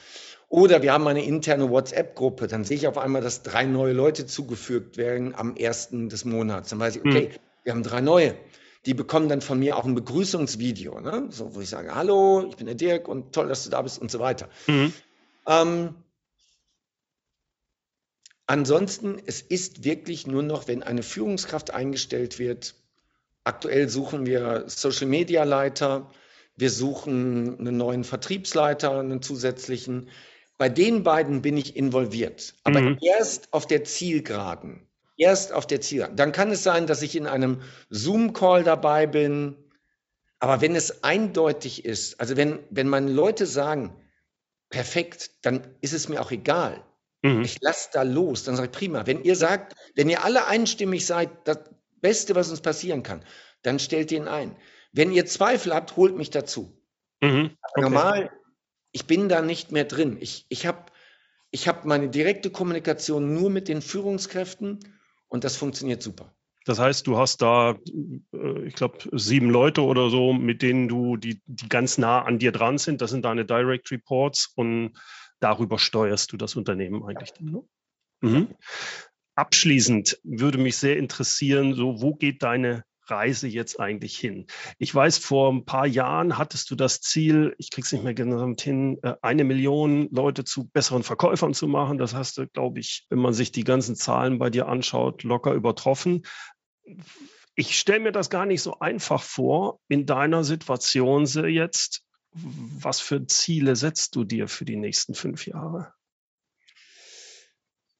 [0.55, 4.25] Oder wir haben eine interne WhatsApp-Gruppe, dann sehe ich auf einmal, dass drei neue Leute
[4.25, 6.69] zugefügt werden am ersten des Monats.
[6.69, 7.39] Dann weiß ich, okay, mhm.
[7.63, 8.37] wir haben drei neue.
[8.85, 11.27] Die bekommen dann von mir auch ein Begrüßungsvideo, ne?
[11.29, 13.99] so, wo ich sage, hallo, ich bin der Dirk und toll, dass du da bist
[13.99, 14.47] und so weiter.
[14.67, 14.93] Mhm.
[15.45, 15.95] Ähm,
[18.47, 22.75] ansonsten, es ist wirklich nur noch, wenn eine Führungskraft eingestellt wird,
[23.43, 26.09] aktuell suchen wir Social-Media-Leiter,
[26.55, 30.07] wir suchen einen neuen Vertriebsleiter, einen zusätzlichen.
[30.57, 32.97] Bei den beiden bin ich involviert, aber mhm.
[33.01, 34.87] erst auf der Zielgeraden.
[35.17, 36.15] Erst auf der Zielgeraden.
[36.15, 39.55] Dann kann es sein, dass ich in einem Zoom-Call dabei bin.
[40.39, 43.95] Aber wenn es eindeutig ist, also wenn, wenn meine Leute sagen,
[44.69, 46.83] perfekt, dann ist es mir auch egal.
[47.21, 47.41] Mhm.
[47.41, 48.43] Ich lasse da los.
[48.43, 49.05] Dann sage ich, prima.
[49.05, 51.59] Wenn ihr sagt, wenn ihr alle einstimmig seid, das
[52.01, 53.23] Beste, was uns passieren kann,
[53.61, 54.55] dann stellt ihn ein.
[54.91, 56.77] Wenn ihr Zweifel habt, holt mich dazu.
[57.21, 57.57] Mhm.
[57.71, 57.81] Okay.
[57.81, 58.31] Normal
[58.95, 60.15] ich bin da nicht mehr drin.
[60.21, 60.85] Ich, ich habe
[61.51, 64.79] ich hab meine direkte Kommunikation nur mit den Führungskräften
[65.27, 66.33] und das funktioniert super.
[66.63, 67.77] Das heißt, du hast da,
[68.33, 72.39] äh, ich glaube, sieben Leute oder so, mit denen du, die, die ganz nah an
[72.39, 73.01] dir dran sind.
[73.01, 74.93] Das sind deine Direct Reports und
[75.41, 77.33] darüber steuerst du das Unternehmen eigentlich.
[77.41, 77.63] Ne?
[78.21, 78.47] Mhm.
[79.35, 84.47] Abschließend würde mich sehr interessieren, so wo geht deine Reise jetzt eigentlich hin?
[84.77, 88.53] Ich weiß, vor ein paar Jahren hattest du das Ziel, ich krieg's nicht mehr genau
[88.59, 91.97] hin, äh, eine Million Leute zu besseren Verkäufern zu machen.
[91.97, 95.53] Das hast du, glaube ich, wenn man sich die ganzen Zahlen bei dir anschaut, locker
[95.53, 96.23] übertroffen.
[97.55, 102.03] Ich stelle mir das gar nicht so einfach vor, in deiner Situation jetzt.
[102.33, 105.93] Was für Ziele setzt du dir für die nächsten fünf Jahre?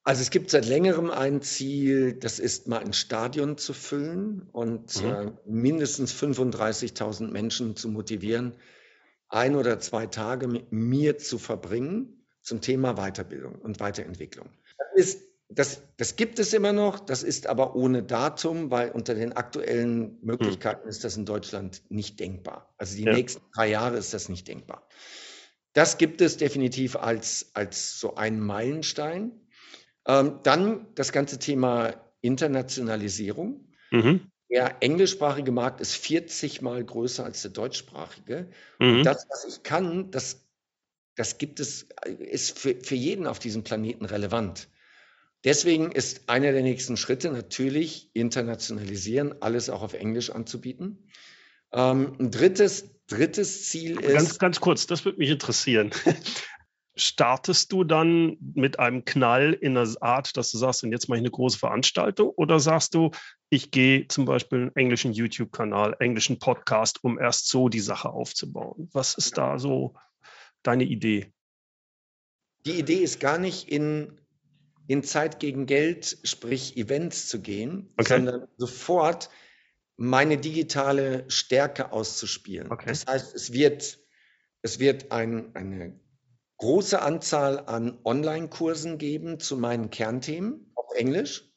[0.05, 5.03] Also es gibt seit längerem ein Ziel, das ist mal ein Stadion zu füllen und
[5.03, 5.09] mhm.
[5.09, 8.53] äh, mindestens 35.000 Menschen zu motivieren,
[9.29, 14.47] ein oder zwei Tage mit mir zu verbringen zum Thema Weiterbildung und Weiterentwicklung.
[14.77, 19.15] Das, ist, das, das gibt es immer noch, das ist aber ohne Datum, weil unter
[19.15, 20.89] den aktuellen Möglichkeiten mhm.
[20.89, 22.71] ist das in Deutschland nicht denkbar.
[22.77, 23.13] Also die ja.
[23.13, 24.87] nächsten drei Jahre ist das nicht denkbar.
[25.73, 29.31] Das gibt es definitiv als, als so einen Meilenstein.
[30.07, 33.67] Ähm, dann das ganze Thema Internationalisierung.
[33.91, 34.31] Mhm.
[34.49, 38.47] Der englischsprachige Markt ist 40 mal größer als der deutschsprachige.
[38.79, 39.03] Mhm.
[39.03, 40.45] Das, was ich kann, das,
[41.15, 41.87] das gibt es,
[42.19, 44.67] ist für, für jeden auf diesem Planeten relevant.
[45.43, 51.07] Deswegen ist einer der nächsten Schritte natürlich internationalisieren, alles auch auf Englisch anzubieten.
[51.71, 54.13] Ähm, ein drittes, drittes Ziel ist.
[54.13, 55.91] Ganz, ganz kurz, das würde mich interessieren
[56.97, 61.17] startest du dann mit einem Knall in der Art, dass du sagst, und jetzt mache
[61.17, 62.29] ich eine große Veranstaltung?
[62.29, 63.11] Oder sagst du,
[63.49, 68.89] ich gehe zum Beispiel einen englischen YouTube-Kanal, englischen Podcast, um erst so die Sache aufzubauen?
[68.93, 69.95] Was ist da so
[70.63, 71.31] deine Idee?
[72.65, 74.19] Die Idee ist gar nicht in,
[74.87, 78.15] in Zeit gegen Geld, sprich Events zu gehen, okay.
[78.15, 79.29] sondern sofort
[79.97, 82.71] meine digitale Stärke auszuspielen.
[82.71, 82.85] Okay.
[82.87, 83.99] Das heißt, es wird,
[84.61, 85.99] es wird ein, eine
[86.57, 91.51] große Anzahl an Online-Kursen geben zu meinen Kernthemen auf Englisch.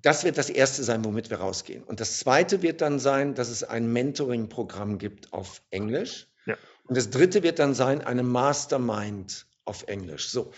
[0.00, 1.82] Das wird das erste sein, womit wir rausgehen.
[1.82, 6.28] Und das zweite wird dann sein, dass es ein Mentoring-Programm gibt auf Englisch.
[6.46, 6.56] Ja.
[6.84, 10.28] Und das dritte wird dann sein, eine Mastermind auf Englisch.
[10.30, 10.52] So.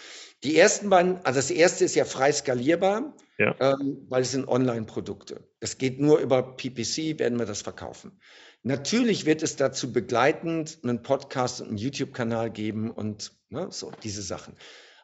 [0.45, 3.57] Die ersten beiden, also das erste ist ja frei skalierbar, ja.
[3.61, 5.43] ähm, weil es sind Online-Produkte.
[5.59, 8.20] Das geht nur über PPC, werden wir das verkaufen.
[8.63, 14.23] Natürlich wird es dazu begleitend einen Podcast und einen YouTube-Kanal geben und ne, so diese
[14.23, 14.55] Sachen.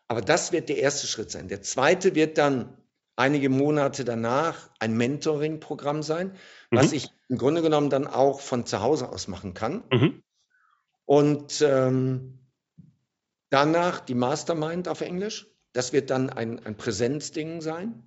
[0.09, 1.49] Aber das wird der erste Schritt sein.
[1.49, 2.77] Der zweite wird dann
[3.17, 6.33] einige Monate danach ein Mentoring-Programm sein,
[6.71, 6.77] mhm.
[6.77, 9.85] was ich im Grunde genommen dann auch von zu Hause aus machen kann.
[9.91, 10.23] Mhm.
[11.07, 12.39] Und ähm,
[13.49, 15.47] danach die Mastermind auf Englisch.
[15.73, 18.03] Das wird dann ein, ein Präsenzding sein.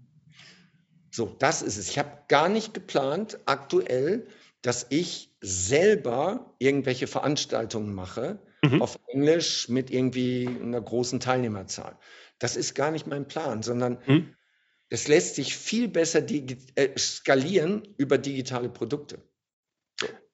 [1.12, 1.89] So, das ist es.
[1.89, 4.28] Ich habe gar nicht geplant, aktuell
[4.62, 8.82] dass ich selber irgendwelche Veranstaltungen mache mhm.
[8.82, 11.97] auf Englisch mit irgendwie einer großen Teilnehmerzahl.
[12.39, 14.36] Das ist gar nicht mein Plan, sondern mhm.
[14.89, 19.22] Das lässt sich viel besser äh, skalieren über digitale Produkte.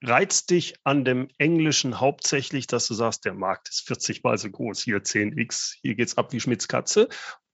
[0.01, 4.49] Reizt dich an dem Englischen hauptsächlich, dass du sagst, der Markt ist 40 mal so
[4.49, 7.09] groß, hier 10x, hier geht's ab wie Schmitz Katze?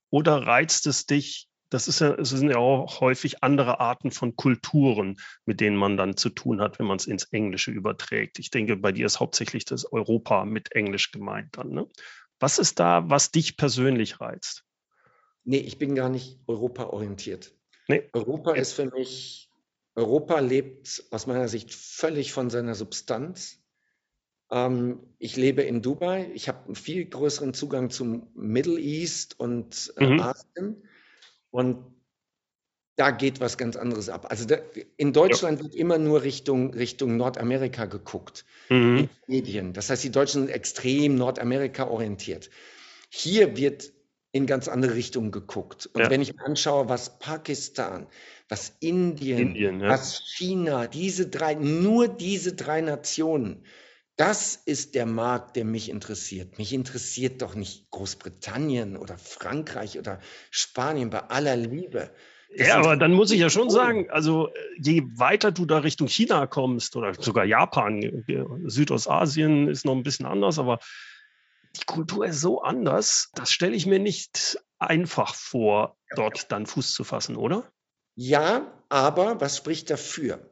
[0.10, 4.36] Oder reizt es dich, das ist ja, es sind ja auch häufig andere Arten von
[4.36, 8.40] Kulturen, mit denen man dann zu tun hat, wenn man es ins Englische überträgt.
[8.40, 11.70] Ich denke, bei dir ist hauptsächlich das Europa mit Englisch gemeint dann.
[11.70, 11.88] Ne?
[12.40, 14.66] Was ist da, was dich persönlich reizt?
[15.46, 17.54] Nee, ich bin gar nicht Europa-orientiert.
[17.88, 18.10] Nee.
[18.12, 19.50] Europa ist für mich,
[19.96, 23.64] Europa lebt aus meiner Sicht völlig von seiner Substanz.
[24.52, 26.30] Ähm, ich lebe in Dubai.
[26.34, 30.20] Ich habe einen viel größeren Zugang zum Middle East und äh, mhm.
[30.20, 30.84] Asien.
[31.52, 31.86] Und
[32.96, 34.28] da geht was ganz anderes ab.
[34.30, 34.58] Also da,
[34.98, 35.66] in Deutschland ja.
[35.66, 39.10] wird immer nur Richtung, Richtung Nordamerika geguckt, mhm.
[39.28, 39.74] Medien.
[39.74, 42.50] Das heißt, die Deutschen sind extrem Nordamerika orientiert.
[43.10, 43.92] Hier wird
[44.32, 45.90] in ganz andere Richtungen geguckt.
[45.94, 46.10] Und ja.
[46.10, 48.08] wenn ich mir anschaue, was Pakistan,
[48.48, 49.90] was Indien, Indien ja.
[49.90, 53.64] was China, diese drei, nur diese drei Nationen,
[54.22, 56.60] das ist der Markt, der mich interessiert.
[56.60, 60.20] Mich interessiert doch nicht Großbritannien oder Frankreich oder
[60.52, 62.12] Spanien bei aller Liebe.
[62.56, 66.08] Das ja, aber dann muss ich ja schon sagen, also je weiter du da Richtung
[66.08, 68.24] China kommst oder sogar Japan,
[68.66, 70.78] Südostasien ist noch ein bisschen anders, aber
[71.78, 76.94] die Kultur ist so anders, das stelle ich mir nicht einfach vor, dort dann Fuß
[76.94, 77.72] zu fassen, oder?
[78.14, 80.48] Ja, aber was spricht dafür?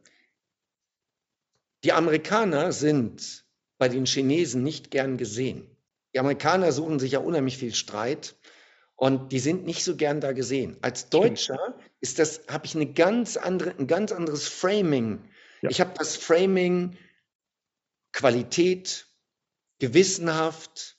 [1.83, 3.45] Die Amerikaner sind
[3.79, 5.65] bei den Chinesen nicht gern gesehen.
[6.13, 8.35] Die Amerikaner suchen sich ja unheimlich viel Streit
[8.95, 10.77] und die sind nicht so gern da gesehen.
[10.81, 15.23] Als Deutscher ist das, habe ich eine ganz andere, ein ganz anderes Framing.
[15.61, 15.69] Ja.
[15.69, 16.97] Ich habe das Framing
[18.11, 19.07] Qualität,
[19.79, 20.97] gewissenhaft,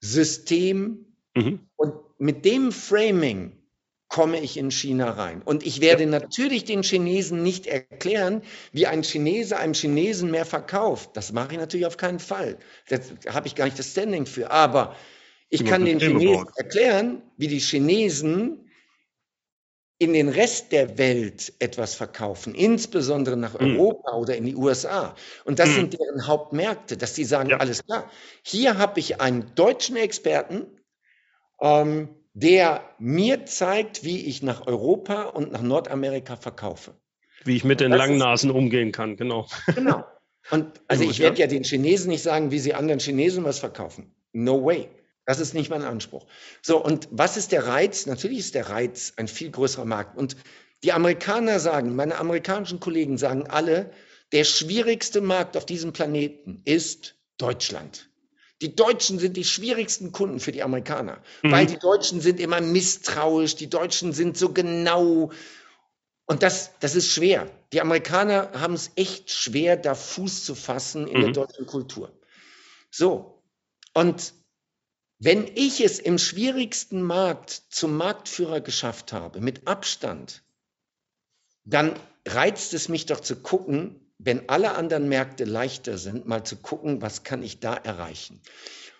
[0.00, 1.66] System mhm.
[1.76, 3.59] und mit dem Framing
[4.10, 5.40] komme ich in China rein.
[5.42, 6.10] Und ich werde ja.
[6.10, 8.42] natürlich den Chinesen nicht erklären,
[8.72, 11.10] wie ein Chinese einem Chinesen mehr verkauft.
[11.14, 12.58] Das mache ich natürlich auf keinen Fall.
[12.88, 12.98] Da
[13.32, 14.50] habe ich gar nicht das Standing für.
[14.50, 14.96] Aber
[15.48, 18.70] ich kann den Chinesen erklären, wie die Chinesen
[19.98, 23.78] in den Rest der Welt etwas verkaufen, insbesondere nach mhm.
[23.78, 25.14] Europa oder in die USA.
[25.44, 25.74] Und das mhm.
[25.74, 27.58] sind deren Hauptmärkte, dass sie sagen, ja.
[27.58, 28.10] alles klar,
[28.42, 30.66] hier habe ich einen deutschen Experten,
[31.60, 36.94] ähm, der mir zeigt, wie ich nach Europa und nach Nordamerika verkaufe.
[37.44, 39.46] Wie ich mit den langen Nasen umgehen kann, genau.
[39.74, 40.04] Genau.
[40.50, 44.14] Und also ich werde ja den Chinesen nicht sagen, wie sie anderen Chinesen was verkaufen.
[44.32, 44.88] No way.
[45.26, 46.26] Das ist nicht mein Anspruch.
[46.60, 48.06] So, und was ist der Reiz?
[48.06, 50.16] Natürlich ist der Reiz ein viel größerer Markt.
[50.16, 50.36] Und
[50.82, 53.90] die Amerikaner sagen, meine amerikanischen Kollegen sagen alle,
[54.32, 58.09] der schwierigste Markt auf diesem Planeten ist Deutschland.
[58.60, 61.52] Die Deutschen sind die schwierigsten Kunden für die Amerikaner, mhm.
[61.52, 65.30] weil die Deutschen sind immer misstrauisch, die Deutschen sind so genau.
[66.26, 67.50] Und das, das ist schwer.
[67.72, 71.22] Die Amerikaner haben es echt schwer, da Fuß zu fassen in mhm.
[71.22, 72.12] der deutschen Kultur.
[72.90, 73.42] So.
[73.94, 74.34] Und
[75.18, 80.42] wenn ich es im schwierigsten Markt zum Marktführer geschafft habe, mit Abstand,
[81.64, 86.56] dann reizt es mich doch zu gucken, wenn alle anderen Märkte leichter sind, mal zu
[86.56, 88.40] gucken, was kann ich da erreichen.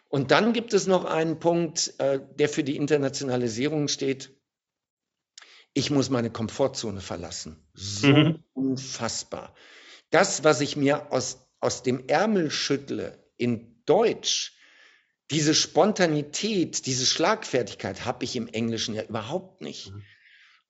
[0.09, 4.35] Und dann gibt es noch einen Punkt, äh, der für die Internationalisierung steht.
[5.73, 7.62] Ich muss meine Komfortzone verlassen.
[7.75, 8.45] So mhm.
[8.55, 9.55] unfassbar.
[10.11, 14.57] Das, was ich mir aus, aus dem Ärmel schüttle in Deutsch,
[15.31, 19.93] diese Spontanität, diese Schlagfertigkeit habe ich im Englischen ja überhaupt nicht.
[19.93, 20.03] Mhm.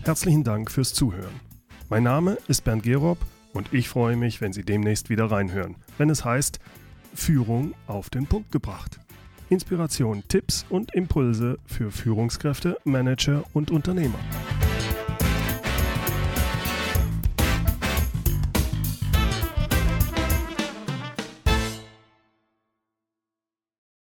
[0.04, 1.40] Herzlichen Dank fürs Zuhören.
[1.88, 3.18] Mein Name ist Bernd Gerob
[3.54, 6.60] und ich freue mich, wenn Sie demnächst wieder reinhören, wenn es heißt
[7.12, 9.01] Führung auf den Punkt gebracht.
[9.52, 14.18] Inspiration, Tipps und Impulse für Führungskräfte, Manager und Unternehmer.